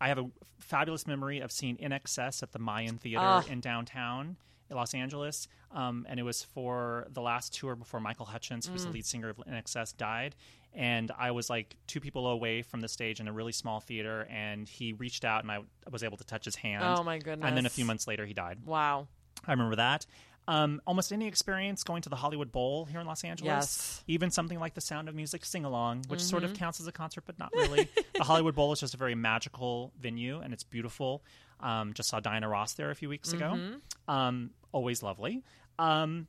[0.00, 3.44] I have a fabulous memory of seeing INXS at the Mayan Theater Ah.
[3.48, 4.36] in downtown
[4.76, 8.82] Los Angeles, um, and it was for the last tour before Michael Hutchence, who was
[8.82, 8.86] Mm.
[8.86, 10.34] the lead singer of Excess, died.
[10.72, 14.26] And I was like two people away from the stage in a really small theater,
[14.30, 16.84] and he reached out, and I was able to touch his hand.
[16.84, 17.46] Oh my goodness!
[17.48, 18.64] And then a few months later, he died.
[18.64, 19.08] Wow.
[19.46, 20.06] I remember that.
[20.50, 24.00] Um, almost any experience going to the Hollywood Bowl here in Los Angeles, Yes.
[24.02, 24.10] Mm-hmm.
[24.12, 26.92] even something like the Sound of Music sing along, which sort of counts as a
[26.92, 27.88] concert, but not really.
[28.14, 31.22] the Hollywood Bowl is just a very magical venue, and it's beautiful.
[31.60, 33.52] Um, just saw Diana Ross there a few weeks ago.
[33.54, 34.10] Mm-hmm.
[34.10, 35.44] Um, always lovely.
[35.78, 36.26] Um,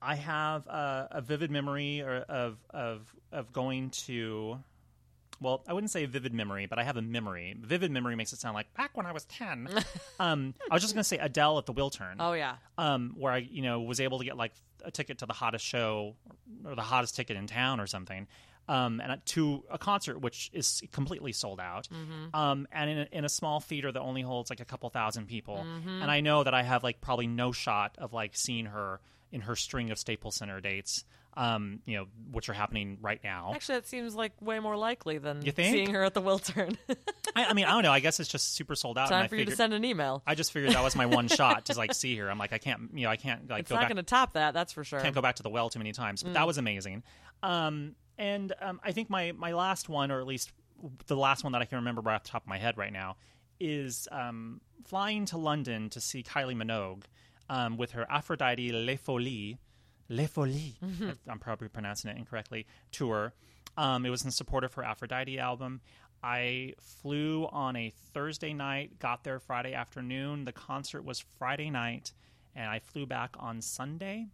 [0.00, 4.58] I have a, a vivid memory or, of of of going to.
[5.42, 7.56] Well, I wouldn't say vivid memory, but I have a memory.
[7.60, 9.68] Vivid memory makes it sound like back when I was ten.
[10.20, 12.54] um, I was just going to say Adele at the Wiltern Oh yeah.
[12.78, 14.52] um, where I, you know, was able to get like
[14.84, 16.14] a ticket to the hottest show
[16.64, 18.26] or the hottest ticket in town or something,
[18.68, 21.88] um, and to a concert which is completely sold out,
[22.34, 25.26] um, and in a, in a small theater that only holds like a couple thousand
[25.26, 29.00] people, and I know that I have like probably no shot of like seeing her
[29.32, 33.52] in her string of Staples Center dates, um, you know, which are happening right now.
[33.54, 35.74] Actually, that seems like way more likely than You think?
[35.74, 36.76] seeing her at the Wiltern.
[37.34, 37.92] I, I mean, I don't know.
[37.92, 39.08] I guess it's just super sold out.
[39.08, 40.22] Time I for you to send an email.
[40.26, 42.30] I just figured that was my one shot to like see her.
[42.30, 44.34] I'm like, I can't, you know, I can't like It's go not going to top
[44.34, 45.00] that, that's for sure.
[45.00, 46.22] can't go back to the well too many times.
[46.22, 47.02] But that was amazing.
[47.42, 50.52] Um, and um, I think my my last one, or at least
[51.06, 52.92] the last one that I can remember right off the top of my head right
[52.92, 53.16] now,
[53.58, 57.04] is um, flying to London to see Kylie Minogue
[57.48, 59.56] um, with her Aphrodite Les Folies,
[60.12, 60.74] Les Folies.
[61.28, 62.66] I'm probably pronouncing it incorrectly.
[62.90, 63.32] Tour.
[63.76, 65.80] Um, it was in support of her Aphrodite album.
[66.22, 70.44] I flew on a Thursday night, got there Friday afternoon.
[70.44, 72.12] The concert was Friday night,
[72.54, 74.26] and I flew back on Sunday.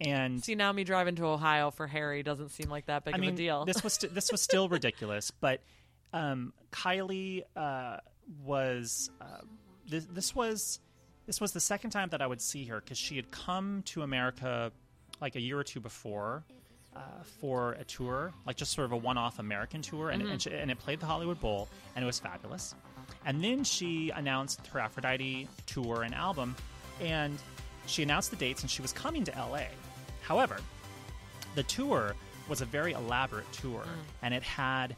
[0.00, 3.18] And See, now me driving to Ohio for Harry doesn't seem like that big I
[3.18, 3.66] of a deal.
[3.66, 5.60] this was st- this was still ridiculous, but
[6.14, 7.98] um, Kylie uh,
[8.42, 9.42] was uh,
[9.86, 10.80] this, this was
[11.26, 14.00] this was the second time that I would see her because she had come to
[14.02, 14.72] America
[15.20, 16.44] like a year or two before
[16.96, 17.00] uh,
[17.40, 20.70] for a tour, like just sort of a one-off American tour, and, and, she, and
[20.70, 22.74] it played the Hollywood Bowl, and it was fabulous.
[23.24, 26.56] And then she announced her Aphrodite tour and album,
[27.00, 27.38] and
[27.86, 29.64] she announced the dates, and she was coming to LA.
[30.22, 30.56] However,
[31.54, 32.14] the tour
[32.48, 33.84] was a very elaborate tour,
[34.22, 34.96] and it had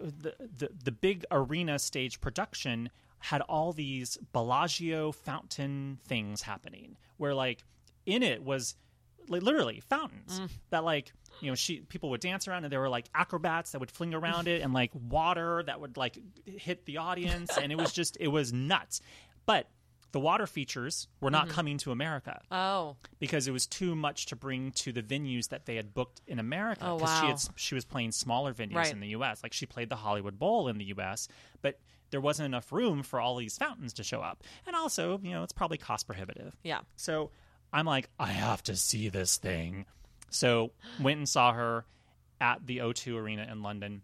[0.00, 7.34] the, the the big arena stage production had all these Bellagio fountain things happening, where
[7.34, 7.64] like
[8.06, 8.74] in it was
[9.28, 10.48] li- literally fountains mm.
[10.70, 13.78] that like you know she people would dance around and there were like acrobats that
[13.78, 17.78] would fling around it and like water that would like hit the audience and it
[17.78, 19.00] was just it was nuts
[19.46, 19.68] but
[20.12, 21.54] the water features were not mm-hmm.
[21.54, 25.66] coming to America oh, because it was too much to bring to the venues that
[25.66, 26.80] they had booked in America.
[26.84, 27.28] Oh, Because she wow.
[27.28, 28.92] had she was playing smaller venues Right.
[28.92, 29.42] in the U.S.
[29.42, 31.28] Like she played the Hollywood Bowl in the U.S.,
[31.60, 31.78] but
[32.10, 34.42] there wasn't enough room for all these fountains to show up.
[34.66, 36.56] And also, you know, it's probably cost prohibitive.
[36.62, 36.80] yeah.
[36.96, 37.30] So
[37.72, 39.86] I'm like, I have to see this thing.
[40.30, 41.84] So went and saw her
[42.40, 44.02] at the O2 Arena in London.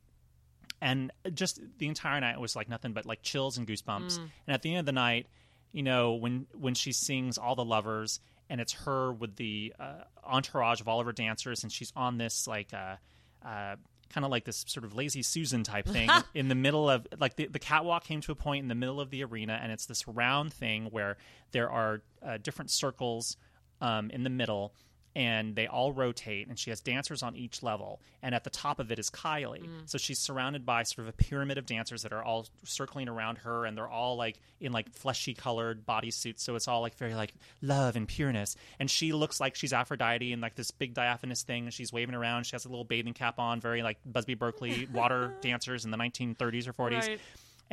[0.80, 4.18] And just the entire night was like nothing but like chills and goosebumps.
[4.46, 5.26] And at the end of the night,
[5.72, 10.04] you know, when when she sings all the lovers and it's her with the uh,
[10.24, 12.96] entourage of all of her dancers and she's on this like uh,
[13.44, 13.76] uh,
[14.10, 17.36] kind of like this sort of lazy Susan type thing in the middle of like
[17.36, 19.86] the, the catwalk came to a point in the middle of the arena and it's
[19.86, 21.16] this round thing where
[21.52, 23.36] there are uh, different circles
[23.80, 24.72] um, in the middle
[25.16, 28.80] and they all rotate and she has dancers on each level and at the top
[28.80, 29.64] of it is kylie.
[29.86, 33.38] So she's surrounded by sort of a pyramid of dancers that are all circling around
[33.38, 37.14] her and they're all like in like fleshy colored bodysuits so it's all like very
[37.14, 37.32] like
[37.62, 38.56] love and pureness.
[38.80, 42.16] And she looks like she's aphrodite in like this big diaphanous thing and she's waving
[42.16, 42.44] around.
[42.46, 45.96] She has a little bathing cap on very like busby berkeley water dancers in the
[45.96, 47.20] 1930s or 40s Right.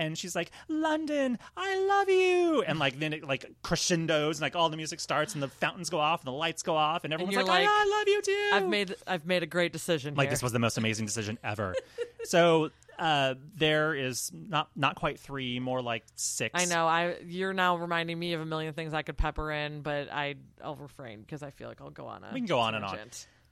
[0.01, 4.55] And she's like london i love you and like then it like crescendos and like
[4.55, 7.13] all the music starts and the fountains go off and the lights go off and
[7.13, 9.71] everyone's you're like, like, "Oh, i love you too I've made I've made a great
[9.73, 10.31] decision like here.
[10.31, 11.75] this was the most amazing decision ever
[12.23, 16.85] so uh there is not not quite three more like six I know.
[16.87, 20.35] I you're now reminding me of a million things I could pepper in, but I
[20.63, 22.83] I'll refrain because I feel like I'll go on a We can go on and
[22.85, 22.99] on.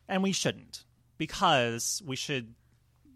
[0.08, 0.84] and we shouldn't
[1.18, 2.54] because we should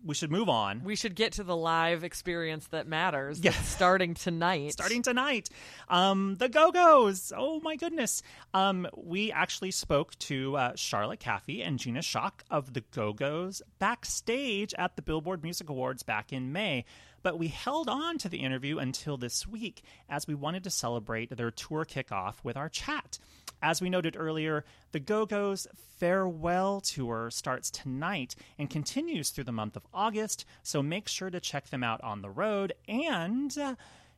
[0.03, 0.83] we should move on.
[0.83, 3.39] We should get to the live experience that matters.
[3.39, 3.51] Yeah.
[3.51, 4.73] starting tonight.
[4.73, 5.49] starting tonight.
[5.87, 7.31] Um, the Go Go's.
[7.35, 8.21] Oh my goodness.
[8.53, 13.61] Um, we actually spoke to uh, Charlotte Caffey and Gina Schock of the Go Go's
[13.79, 16.85] backstage at the Billboard Music Awards back in May.
[17.23, 21.35] But we held on to the interview until this week as we wanted to celebrate
[21.35, 23.17] their tour kickoff with our chat.
[23.61, 29.53] As we noted earlier, the Go Go's farewell tour starts tonight and continues through the
[29.53, 32.73] month of August, so make sure to check them out on the road.
[32.89, 33.75] And uh,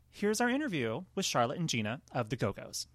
[0.10, 2.88] here's our interview with Charlotte and Gina of the Go Go's.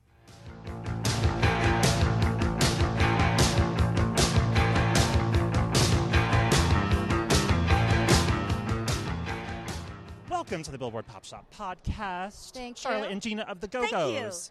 [10.50, 12.50] Welcome to the Billboard Pop Shop podcast.
[12.50, 12.82] Thank you.
[12.82, 13.12] Charlotte you.
[13.12, 14.50] and Gina of the Go Go's.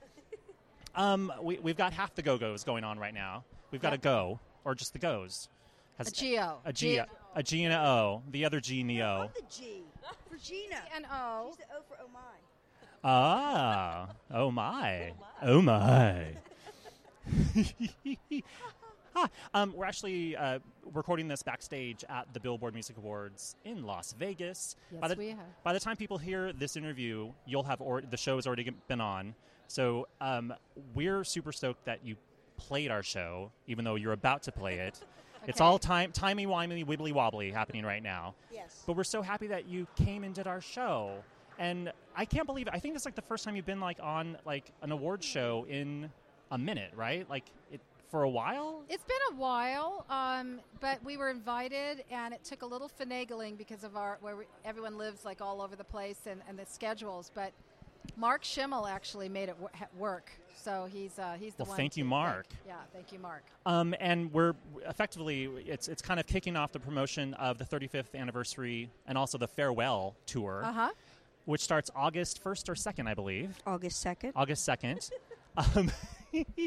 [0.95, 3.43] Um, we, we've got half the Go Go's going on right now.
[3.71, 5.49] We've got a Go, or just the Go's.
[5.97, 6.59] Has A G-O.
[6.63, 7.01] A G,
[7.35, 8.21] a G and a O.
[8.31, 9.17] The other G and the O.
[9.17, 9.83] love the G
[10.29, 10.77] for Gina.
[10.95, 11.47] and O.
[11.49, 12.19] She's the O for oh my.
[13.03, 16.27] Ah, oh my, oh my.
[19.53, 20.59] Um, we're actually uh,
[20.93, 24.75] recording this backstage at the Billboard Music Awards in Las Vegas.
[24.91, 25.39] Yes, by the, we have.
[25.63, 29.01] By the time people hear this interview, you'll have or- the show has already been
[29.01, 29.35] on.
[29.67, 30.53] So um,
[30.93, 32.15] we're super stoked that you
[32.57, 34.99] played our show, even though you're about to play it.
[35.47, 38.35] It's all time, timey wimey, wibbly wobbly happening right now.
[38.51, 38.83] Yes.
[38.85, 41.23] But we're so happy that you came and did our show.
[41.57, 42.73] And I can't believe it.
[42.73, 45.65] I think it's like the first time you've been like on like an award show
[45.69, 46.11] in
[46.51, 47.27] a minute, right?
[47.29, 48.81] Like it for a while.
[48.89, 53.57] It's been a while, um, but we were invited, and it took a little finagling
[53.57, 56.65] because of our where we, everyone lives like all over the place and, and the
[56.65, 57.31] schedules.
[57.33, 57.51] But
[58.17, 61.77] Mark Schimmel actually made it wo- work, so he's uh, he's the Well, one.
[61.77, 62.47] thank you, to Mark.
[62.65, 63.43] Yeah, thank you, Mark.
[63.65, 64.53] Um, and we're
[64.87, 69.37] effectively it's it's kind of kicking off the promotion of the 35th anniversary and also
[69.37, 70.89] the farewell tour, Uh huh.
[71.45, 73.55] which starts August 1st or 2nd, I believe.
[73.67, 74.31] August 2nd.
[74.35, 75.11] August 2nd.
[75.75, 75.91] um,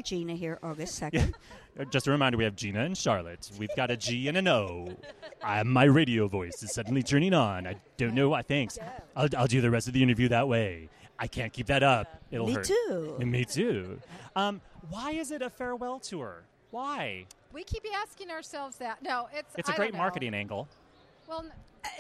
[0.05, 1.35] Gina here, August 2nd.
[1.75, 1.85] Yeah.
[1.85, 3.51] Just a reminder, we have Gina and Charlotte.
[3.59, 4.95] We've got a G and an O.
[5.43, 7.67] I, my radio voice is suddenly turning on.
[7.67, 8.43] I don't know why.
[8.43, 8.79] Thanks.
[9.17, 10.91] I'll, I'll do the rest of the interview that way.
[11.19, 12.21] I can't keep that up.
[12.31, 12.67] It'll Me hurt.
[12.67, 13.17] too.
[13.19, 13.99] And me too.
[14.37, 16.43] Um, why is it a farewell tour?
[16.73, 17.25] Why?
[17.55, 19.03] We keep asking ourselves that.
[19.03, 20.69] No, it's It's a I great marketing angle.
[21.27, 21.47] Well,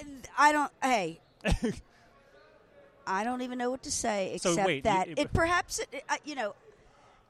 [0.00, 1.18] n- I don't, hey.
[3.06, 6.04] I don't even know what to say So except wait, that it- it, perhaps, it,
[6.10, 6.54] uh, you know,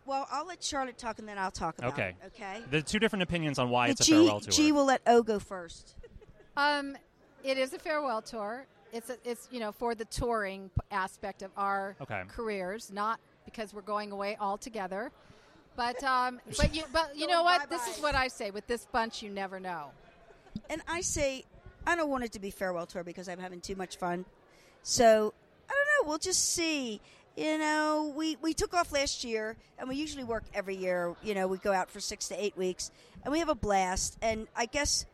[0.07, 2.15] well, I'll let Charlotte talk and then I'll talk about Okay.
[2.23, 2.63] it, okay?
[2.71, 4.53] There are two different opinions on why The it's a G, farewell tour.
[4.53, 5.95] G will let O go first.
[6.57, 6.97] Um,
[7.45, 8.67] it is a farewell tour.
[8.93, 12.23] It's a, it's you know for the touring p- aspect of our Okay.
[12.29, 15.11] careers, not because we're going away altogether.
[15.77, 17.71] But um, but you but you know Going what?
[17.71, 18.51] This is what I say.
[18.51, 19.93] With this bunch, you never know.
[20.69, 21.45] And I say,
[21.87, 24.27] I don't want it to be farewell tour because I'm having too much fun.
[24.83, 25.33] So
[25.71, 26.09] I don't know.
[26.11, 27.01] We'll just see.
[27.37, 31.15] You know, we we took off last year, and we usually work every year.
[31.23, 32.91] You know, we go out for six to eight weeks,
[33.25, 34.19] and we have a blast.
[34.21, 35.07] And I guess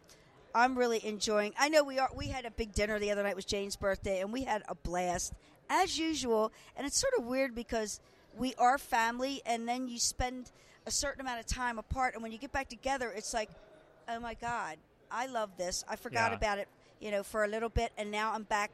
[0.54, 1.52] I'm really enjoying.
[1.58, 2.10] I know we are.
[2.14, 3.30] We had a big dinner the other night.
[3.30, 5.32] It was Jane's birthday, and we had a blast
[5.70, 6.50] as usual.
[6.76, 8.00] And it's sort of weird because
[8.36, 10.50] we are family, and then you spend
[10.86, 13.50] a certain amount of time apart, and when you get back together, it's like,
[14.08, 14.76] oh my god,
[15.10, 15.84] I love this.
[15.88, 16.36] I forgot Yeah.
[16.36, 18.70] about it, you know, for a little bit, and now I'm back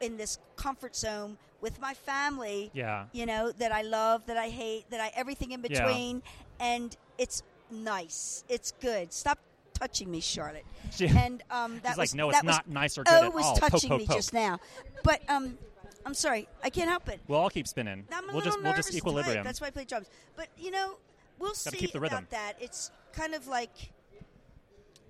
[0.00, 2.70] in this comfort zone with my family.
[2.74, 3.06] Yeah.
[3.12, 5.84] You know that I love, that I hate, that I everything in Yeah.
[5.86, 6.22] between,
[6.60, 8.44] and it's nice.
[8.48, 9.12] It's good.
[9.12, 9.38] Stop
[9.74, 10.64] touching me, Charlotte.
[10.92, 13.34] She- and um, that He's like, "No, it's was- not nice or good Oh, at
[13.34, 13.56] was all.
[13.56, 14.58] Touching poke, me poke." just now,
[15.04, 15.58] but um,
[16.06, 17.20] I'm sorry, I can't help it.
[17.28, 18.06] We'll all keep spinning.
[18.32, 19.44] We'll just we'll just equilibrium.
[19.44, 20.08] That's why I play drums.
[20.36, 20.96] But you know,
[21.38, 22.18] we'll Gotta see keep the rhythm.
[22.18, 22.54] about that.
[22.60, 23.70] It's kind of like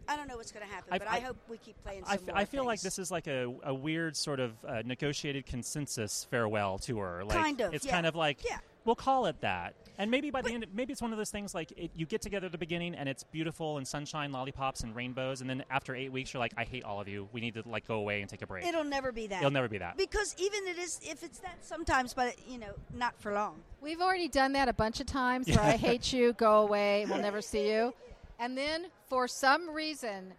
[0.08, 2.02] I don't know what's going to happen, I- but I, I- hope we keep playing.
[2.06, 4.52] I, Some f- more I feel like this is like a, a weird sort of
[4.66, 7.22] uh, negotiated consensus farewell tour.
[7.26, 7.92] Like Kind of, it's yeah.
[7.92, 8.58] kind of like Yeah.
[8.84, 9.74] we'll call it that.
[10.00, 12.22] And maybe by the end, maybe it's one of those things like it, you get
[12.22, 15.92] together at the beginning and it's beautiful and sunshine, lollipops, and rainbows, and then after
[15.96, 17.28] eight weeks you're like, I hate all of you.
[17.32, 18.64] We need to like go away and take a break.
[18.64, 19.38] It'll never be that.
[19.40, 19.96] It'll never be that.
[19.96, 23.56] because even it is if it's that sometimes, but you know, not for long.
[23.80, 25.48] We've already done that a bunch of times.
[25.48, 27.92] Where I hate you, go away, we'll never see you,
[28.38, 30.32] and then for some reason,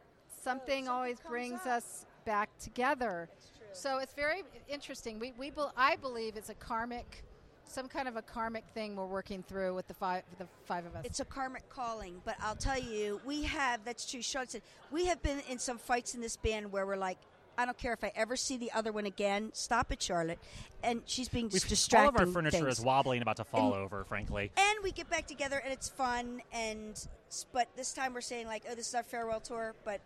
[0.44, 3.30] something always brings us back together.
[3.74, 5.20] So it's very interesting.
[5.20, 7.24] We we bel I believe it's a karmic,
[7.66, 10.96] some kind of a karmic thing we're working through with the five the five of
[10.96, 11.06] us.
[11.06, 13.84] It's a karmic calling, but I'll tell you, we have.
[13.86, 14.22] That's true.
[14.22, 17.18] Charlotte said we have been in some fights in this band where we're like.
[17.58, 19.50] I don't care if I ever see the other one again.
[19.52, 20.40] Stop it, Charlotte.
[20.82, 22.80] And she's being We've- all of our furniture things.
[22.80, 24.06] is wobbling, about to fall And- over.
[24.06, 27.06] Frankly, and we get back together and it's fun and
[27.54, 30.02] but this time we're saying like oh this is our farewell tour but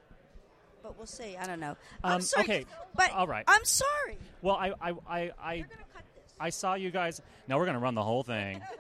[0.82, 1.38] but we'll see.
[1.38, 1.78] I don't know.
[2.04, 2.66] I'm Um, sorry, okay,
[2.98, 3.46] but all right.
[3.48, 4.18] I'm sorry.
[4.42, 6.34] Well, I, I, I, I, You're gonna cut this.
[6.38, 7.22] I saw you guys.
[7.48, 8.62] No, we're going to run the whole thing.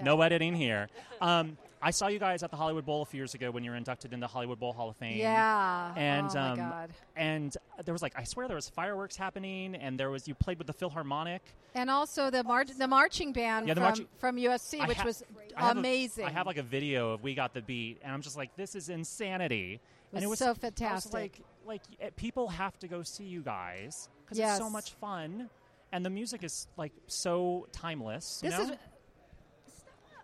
[0.00, 0.88] No editing here.
[1.20, 3.70] Um, I saw you guys at the Hollywood Bowl a few years ago when you
[3.70, 5.16] were inducted into the Hollywood Bowl Hall of Fame.
[5.18, 5.92] Yeah.
[5.96, 6.90] And oh my um, God.
[7.16, 10.58] and there was like I swear there was fireworks happening, and there was you played
[10.58, 11.42] with the Philharmonic.
[11.74, 15.04] And also the mar- the marching band Yeah, the from, from USC, I which ha-
[15.04, 15.22] was
[15.56, 16.24] I amazing.
[16.24, 18.74] I have like a video of We Got the Beat, and I'm just like, this
[18.74, 19.80] is insanity.
[20.12, 21.12] and it was so I was fantastic.
[21.12, 24.56] like, like eh, people have to go see you guys because Yes.
[24.58, 25.48] it's so much fun,
[25.92, 28.40] and the music is like so timeless.
[28.42, 28.64] you this know?
[28.72, 28.78] is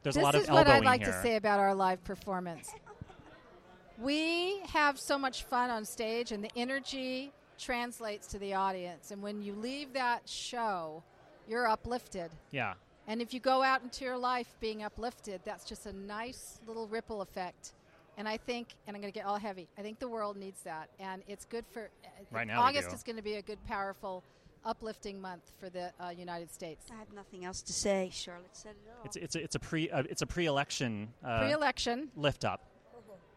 [0.04, 1.12] There's this a lot of is what I'd like here.
[1.12, 2.70] to say about our live performance.
[3.98, 9.10] We have so much fun on stage, and the energy translates to the audience.
[9.10, 11.02] And when you leave that show,
[11.48, 12.30] you're uplifted.
[12.50, 12.74] Yeah.
[13.06, 16.86] And if you go out into your life being uplifted, that's just a nice little
[16.86, 17.72] ripple effect.
[18.16, 20.62] And I think, and I'm going to get all heavy, I think the world needs
[20.62, 20.88] that.
[21.00, 21.88] And it's good for.
[22.04, 24.22] Uh, right now August is going to be a good, powerful,
[24.64, 26.86] uplifting month for the uh, United States.
[26.92, 28.10] I have nothing else to say.
[28.12, 29.04] Charlotte said it all.
[29.04, 32.66] It's it's a, it's a pre uh, it's a pre-election uh, Pre election, lift up.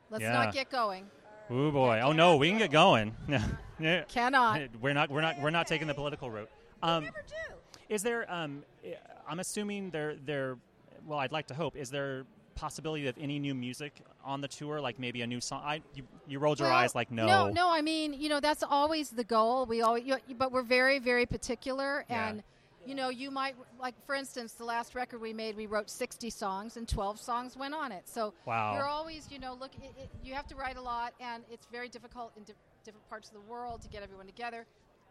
[0.10, 0.34] let's yeah.
[0.34, 1.06] not get going.
[1.50, 2.02] Oh boy!
[2.04, 3.16] Oh no, we can get going.
[3.80, 4.04] yeah.
[4.10, 4.62] Cannot.
[4.82, 6.50] We're not we're not we're not taking the political route.
[6.84, 7.76] Um, Never do.
[7.90, 8.32] Is there?
[8.32, 8.98] Um, I-
[9.30, 10.16] I'm assuming there.
[10.16, 10.58] There.
[11.06, 11.78] Well, I'd like to hope.
[11.78, 12.26] Is there
[12.58, 14.82] possibility of any new music on the tour?
[14.82, 15.62] Like maybe a new song?
[15.64, 17.26] I you, you rolled your Well, eyes like no.
[17.26, 17.70] No, no.
[17.72, 19.66] I mean, you know, that's always the goal.
[19.66, 22.06] We always, you, but we're very, very particular.
[22.10, 22.30] Yeah.
[22.30, 22.44] And
[22.86, 26.30] you know, you might like, for instance, the last record we made, we wrote 60
[26.30, 28.08] songs, and 12 songs went on it.
[28.08, 28.76] So Wow.
[28.76, 31.68] you're always, you know, look, it, it, you have to write a lot, and it's
[31.70, 32.54] very difficult in di-
[32.86, 34.66] different parts of the world to get everyone together.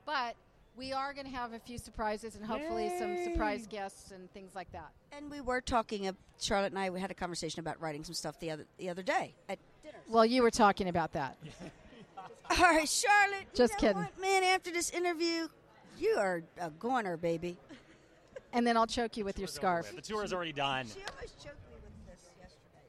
[0.07, 0.37] But
[0.77, 4.55] we are going to have a few surprises, and hopefully some surprise guests and things
[4.55, 4.91] like that.
[5.13, 6.07] And we were talking.
[6.07, 8.91] Of, Charlotte and I we had a conversation about writing some stuff the other the
[8.91, 9.99] other day at dinner.
[10.09, 11.39] Well, you were talking about that.
[12.51, 13.41] All right, Charlotte.
[13.41, 13.97] you Just know kidding.
[14.03, 14.45] what, man.
[14.45, 15.49] After this interview,
[15.99, 17.57] you are a goner, baby.
[18.53, 19.95] And then I'll choke you with your scarf.
[19.95, 20.87] The tour is already done.
[20.87, 22.87] She almost choked me with this yesterday.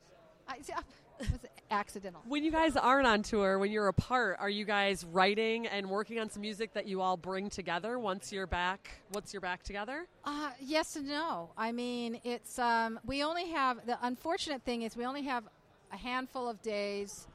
[0.47, 0.73] I, see,
[1.19, 2.22] it was accidental.
[2.28, 6.20] When you guys aren't on tour, when you're apart, are you guys writing and working
[6.20, 9.01] on some music that you all bring together once you're back?
[9.13, 10.07] Once you're back together?
[10.24, 11.49] Uh, yes and no.
[11.57, 15.43] I mean, it's um, we only have the unfortunate thing is we only have
[15.91, 17.28] a handful of days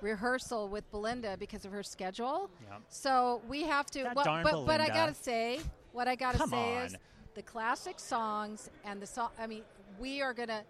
[0.00, 2.50] rehearsal with Belinda because of her schedule.
[2.70, 2.82] Yep.
[2.88, 4.02] So we have to.
[4.02, 5.60] That what- darn but but I gotta say,
[5.92, 6.96] what I gotta Come say is
[7.34, 9.30] the classic songs and the song.
[9.38, 9.62] I mean,
[9.98, 10.62] we are gonna.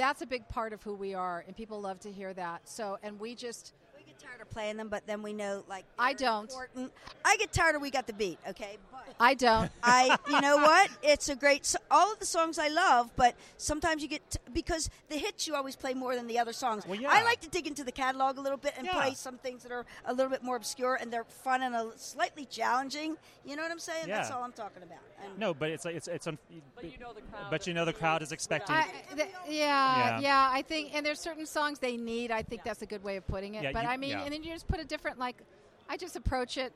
[0.00, 2.66] That's a big part of who we are, and people love to hear that.
[2.66, 3.74] So, and we just.
[4.20, 6.50] We get tired of playing them, but then we know like I don't.
[6.50, 6.92] Important.
[7.24, 8.38] I get tired of we got the beat.
[8.48, 9.70] Okay, but I don't.
[9.82, 10.90] I, you know what?
[11.02, 11.64] It's a great.
[11.66, 15.46] So- all of the songs I love, but sometimes you get t- because the hits
[15.46, 16.86] you always play more than the other songs.
[16.86, 17.08] Well, yeah.
[17.10, 18.92] I like to dig into the catalog a little bit and Yeah.
[18.94, 21.90] play some things that are a little bit more obscure and they're fun and a,
[21.96, 23.16] slightly challenging.
[23.44, 24.06] You know what I'm saying?
[24.06, 24.98] That's all I'm talking about.
[25.24, 26.26] And No, but it's like it's it's.
[26.26, 26.38] Un-
[26.74, 27.50] But you know the crowd.
[27.50, 28.74] But you know the crowd is expecting.
[28.76, 30.20] I, th- yeah, Yeah.
[30.20, 32.30] yeah, I think, and there's certain songs they need.
[32.30, 33.62] I think that's a good way of putting it.
[33.62, 34.24] Yeah, but you- I mean, yeah.
[34.24, 35.36] and then you just put a different, like,
[35.88, 36.72] I just approach it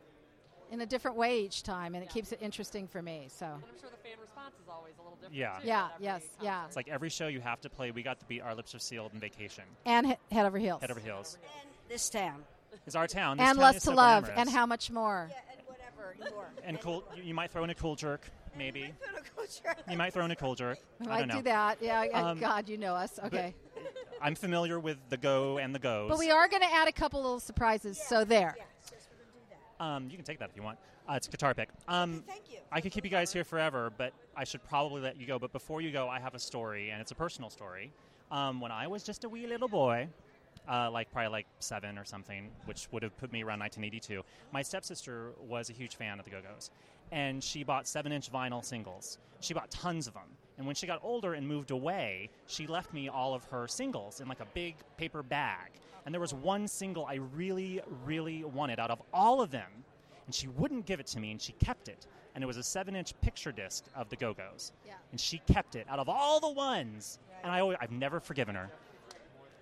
[0.70, 3.26] in a different way each time, and it keeps it interesting for me.
[3.28, 5.34] So, And I'm sure the fan response is always a little different.
[5.36, 5.58] Yeah.
[5.60, 7.90] too yeah, at every yes, yeah, It's like every show you have to play.
[7.90, 8.40] We got to beat.
[8.40, 9.64] Our lips are sealed and vacation.
[9.86, 12.42] and he- head over heels, Head over heels and this town.
[12.86, 13.36] is our town.
[13.36, 14.40] This and town lust to so love, glamorous.
[14.40, 15.30] and how much more?
[15.30, 16.34] Yeah, and whatever.
[16.34, 16.46] more.
[16.64, 17.04] And cool.
[17.14, 18.22] You, you might throw in a cool jerk,
[18.56, 18.92] maybe.
[19.90, 20.78] You might throw in a cool jerk.
[21.00, 21.34] We I might don't know.
[21.36, 21.78] do that.
[21.82, 23.18] Yeah, Um, God, you know us.
[23.26, 23.54] Okay,
[24.20, 26.08] I'm familiar with the go and the goes.
[26.08, 27.98] but we are going to add a couple little surprises.
[27.98, 28.56] So there.
[29.80, 30.78] Um, you can take that if you want.
[31.08, 31.68] Uh, it's a guitar pick.
[31.88, 32.58] Um, Thank you.
[32.72, 35.38] I could keep you guys here forever, but I should probably let you go.
[35.38, 37.92] But before you go, I have a story, and it's a personal story.
[38.30, 40.08] Um, when I was just a wee little boy,
[40.70, 44.62] uh, like probably like seven or something, which would have put me around 1982, my
[44.62, 46.70] stepsister was a huge fan of the Go Go's,
[47.12, 49.18] and she bought seven-inch vinyl singles.
[49.40, 50.22] She bought tons of them.
[50.58, 54.20] And when she got older and moved away, she left me all of her singles
[54.20, 55.70] in like a big paper bag.
[56.06, 59.70] And there was one single I really, really wanted out of all of them
[60.26, 62.06] and she wouldn't give it to me, and she kept it.
[62.34, 64.94] And it was a seven-inch picture disc of the Go Go's, Yeah.
[65.10, 67.18] and she kept it out of all the ones.
[67.42, 68.70] And I, always, I've never forgiven her.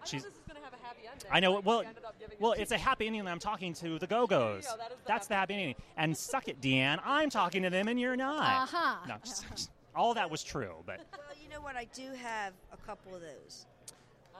[0.00, 1.28] I She's- know this is going to have a happy ending.
[1.32, 1.54] I know.
[1.56, 3.74] but Well, you ended up giving it well, it's a happy ending that I'm talking
[3.74, 4.64] to the Go Go's.
[4.66, 5.74] That is the the happy happy ending.
[5.96, 7.00] And suck it, Deanne.
[7.04, 8.62] I'm talking to them, and you're not.
[8.72, 8.96] Uh-huh.
[9.08, 11.76] No, just, just- all that was true, but Well, you know what?
[11.76, 13.66] I do have a couple of those.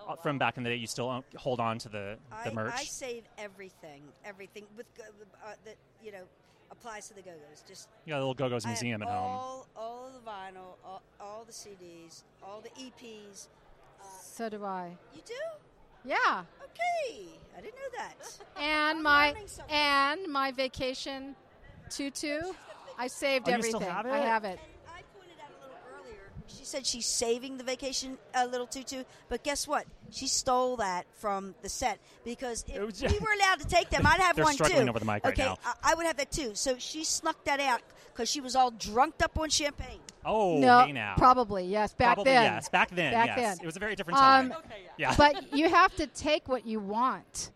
[0.09, 2.55] uh, from back in the day, you still uh, hold on to the the I,
[2.55, 2.73] merch.
[2.77, 6.23] I save everything, everything with uh, that you know
[6.71, 7.63] applies to the Go-Go's.
[7.69, 9.17] Just you got a little Go Go's museum at home.
[9.17, 13.49] all, all the vinyl, all, all the CDs, all the EPs.
[14.23, 14.97] So do I.
[15.15, 15.35] You do?
[16.05, 16.43] Yeah.
[16.65, 17.27] Okay,
[17.57, 18.15] I didn't know that.
[18.61, 19.75] And my learning something.
[19.75, 21.37] and my vacation
[21.91, 22.41] tutu.
[22.99, 23.95] I saved Oh, you still everything.
[23.95, 24.59] have I have it.
[24.89, 26.32] I pointed out a little earlier.
[26.47, 29.87] She said she's saving the vacation a little tutu, but guess what?
[30.11, 34.07] She stole that from the set because if was- we were allowed to take them,
[34.07, 34.91] I'd have They're one struggling too.
[34.91, 35.59] over the mic right okay, now.
[35.65, 36.55] I, I would have that too.
[36.55, 37.81] So she snuck that out
[38.13, 40.01] because she was all drunked up on champagne.
[40.25, 41.15] Oh, no, hey now.
[41.17, 41.95] probably yes.
[41.95, 42.69] Back Probably then, yes.
[42.69, 43.37] Back then, Back yes.
[43.39, 43.59] then.
[43.63, 44.53] It was a very different time.
[44.53, 45.11] Um, Okay, yeah.
[45.11, 45.15] yeah.
[45.17, 47.51] but you have to take what you want.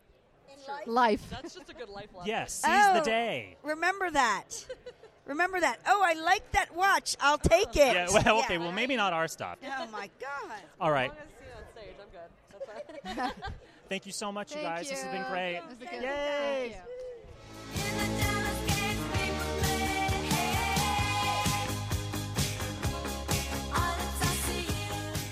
[0.85, 1.23] Life.
[1.31, 2.29] That's just a good life lesson.
[2.29, 2.53] yes.
[2.55, 2.95] Seize Oh.
[2.99, 3.57] the day.
[3.63, 4.65] Remember that.
[5.27, 5.79] Remember that.
[5.87, 7.17] Oh, I like that watch.
[7.21, 7.95] I'll take it.
[7.95, 8.07] Yeah.
[8.13, 8.33] Well, Yeah.
[8.45, 8.59] okay.
[8.59, 9.59] Well, maybe not our stuff.
[9.65, 10.59] Oh my God.
[10.81, 11.11] All right.
[11.11, 11.27] As long as
[11.75, 13.15] I see it on stage, I'm good.
[13.15, 13.35] That's all right.
[13.89, 14.89] Thank you so much, you Thank guys.
[14.91, 15.61] This has been great.
[15.81, 16.03] Good.
[16.03, 16.77] Yay.
[17.75, 17.93] Thank you.
[17.93, 20.67] In the Dallas Gang Paper
[23.75, 25.25] Alex, I see you.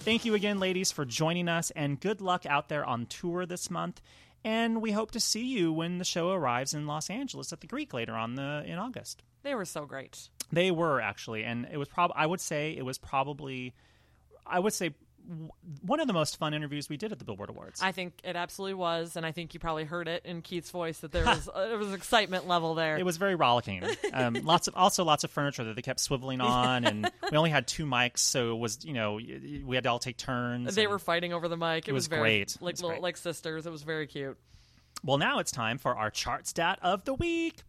[0.00, 3.70] Thank you again, ladies, for joining us, and good luck out there on tour this
[3.70, 4.00] month.
[4.44, 7.66] And we hope to see you when the show arrives in Los Angeles at the
[7.66, 9.22] Greek later on the in August.
[9.42, 10.28] They were so great.
[10.52, 12.12] They were actually, and it was prob.
[12.14, 13.74] I would say it was probably,
[14.46, 14.94] I would say,
[15.82, 17.80] one of the most fun interviews we did at the Billboard Awards.
[17.82, 20.98] I think it absolutely was, and I think you probably heard it in Keith's voice
[20.98, 22.96] that there was uh, there was excitement level there.
[22.96, 23.82] It was very rollicking.
[24.12, 27.50] Um, lots of also lots of furniture that they kept swiveling on, and we only
[27.50, 30.74] had two mics, so it was you know we had to all take turns.
[30.74, 31.88] they were fighting over the mic.
[31.88, 32.56] It, was very, great.
[32.60, 33.02] Like was little, great.
[33.02, 33.66] like sisters.
[33.66, 34.36] It was very cute.
[35.02, 35.18] well.
[35.18, 37.62] Now it's time for our chart stat of the week.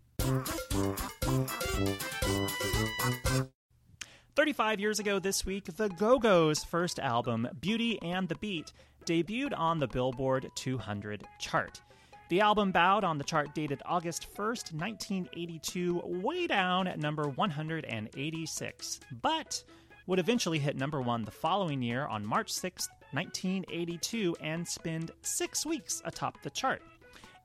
[4.35, 8.73] 35 years ago this week, the Go Go's first album, Beauty and the Beat,
[9.05, 11.81] debuted on the Billboard 200 chart.
[12.27, 18.99] The album bowed on the chart dated August 1st, 1982, way down at number 186,
[19.21, 19.63] but
[20.05, 25.65] would eventually hit number one the following year on March 6th, 1982, and spend six
[25.65, 26.81] weeks atop the chart.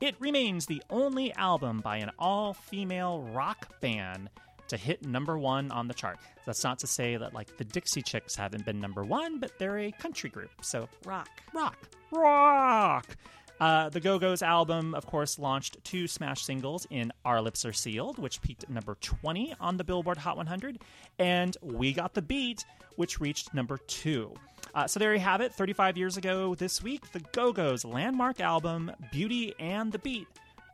[0.00, 4.28] It remains the only album by an all female rock band
[4.70, 6.18] to hit number one on the chart.
[6.46, 9.78] That's not to say that, like, the Dixie Chicks haven't been number one, but they're
[9.78, 11.28] a country group, so Rock.
[11.52, 11.76] rock.
[12.10, 13.16] Rock!
[13.60, 17.74] Uh, the Go Go's album, of course, launched two smash singles in Our Lips Are
[17.74, 20.78] Sealed, which peaked at number 20 on the Billboard Hot 100,
[21.18, 22.64] and We Got the Beat,
[22.96, 24.32] which reached number two.
[24.74, 25.52] Uh, so there you have it.
[25.52, 30.26] 35 years ago this week, the Go Go's landmark album, Beauty and the Beat,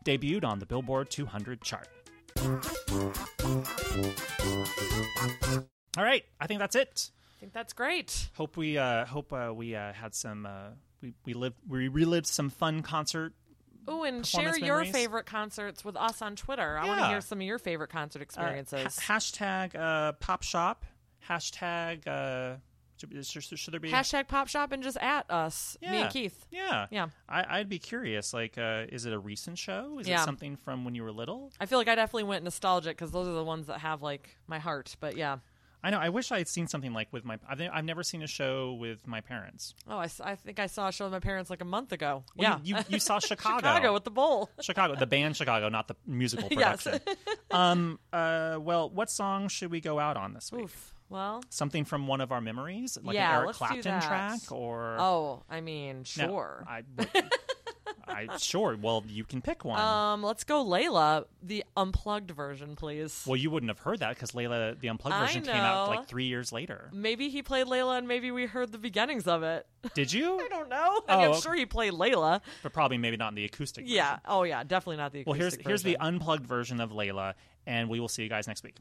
[0.04, 1.88] debuted on the Billboard 200 chart.
[5.98, 7.10] All right, I think that's it.
[7.36, 8.28] I think that's great.
[8.36, 10.70] Hope we uh, hope uh, we uh, had some uh,
[11.00, 13.32] we we lived we relived some fun concert.
[13.88, 14.92] Oh, and share your memories?
[14.92, 16.76] favorite concerts with us on Twitter.
[16.76, 18.98] I want to hear some of your favorite concert Uh, experiences.
[18.98, 20.84] ha- hashtag uh, pop shop.
[21.28, 22.56] Hashtag uh,
[22.98, 26.46] should, should, should there be Hashtag Pop Shop and just at us, me and Keith.
[26.50, 27.08] Yeah, Yeah.
[27.28, 28.32] I, I'd be curious.
[28.32, 29.98] Like, uh, is it a recent show?
[29.98, 30.22] Is Yeah.
[30.22, 31.52] it something from when you were little?
[31.60, 34.36] I feel like I definitely went nostalgic because those are the ones that have like
[34.46, 34.96] my heart.
[35.00, 35.38] But yeah.
[35.84, 35.98] I know.
[35.98, 37.38] I wish I had seen something like with my.
[37.48, 39.74] I've, I've never seen a show with my parents.
[39.88, 42.24] Oh, I think I saw a show with my parents like a month ago.
[42.34, 42.58] Well, yeah.
[42.64, 43.58] you, you, you saw Chicago.
[43.58, 44.50] Chicago with the bowl.
[44.60, 46.82] Chicago, the band Chicago, not the musical Yes.
[46.82, 47.14] production.
[47.52, 48.00] um.
[48.12, 48.58] Uh.
[48.60, 50.64] Well, what song should we go out on this week?
[50.64, 50.94] Oof.
[51.08, 55.42] Well, Something from one of our memories, like Yeah, an Eric Clapton track, or oh,
[55.48, 56.64] I mean, No, sure.
[56.68, 56.82] I,
[58.08, 58.76] I sure.
[58.80, 59.80] Well, you can pick one.
[59.80, 63.24] Um, let's go, Layla, the unplugged version, please.
[63.26, 66.24] well, you wouldn't have heard that because Layla, the unplugged version, came out like three
[66.24, 66.90] years later.
[66.92, 69.66] Maybe he played Layla, and maybe we heard the beginnings of it.
[69.94, 70.40] Did you?
[70.44, 71.00] I don't know.
[71.08, 72.40] I mean, Oh, I'm sure he played Layla.
[72.62, 73.84] but probably maybe not in the acoustic.
[73.86, 74.10] Yeah.
[74.10, 74.20] version.
[74.26, 74.62] Oh, yeah.
[74.64, 75.20] Definitely not the.
[75.20, 75.26] Acoustic.
[75.26, 77.34] Well, here's acoustic here's the unplugged version of Layla,
[77.66, 78.76] and we will see you guys next week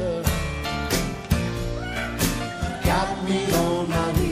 [0.00, 0.24] love
[2.84, 4.29] got me on my knees.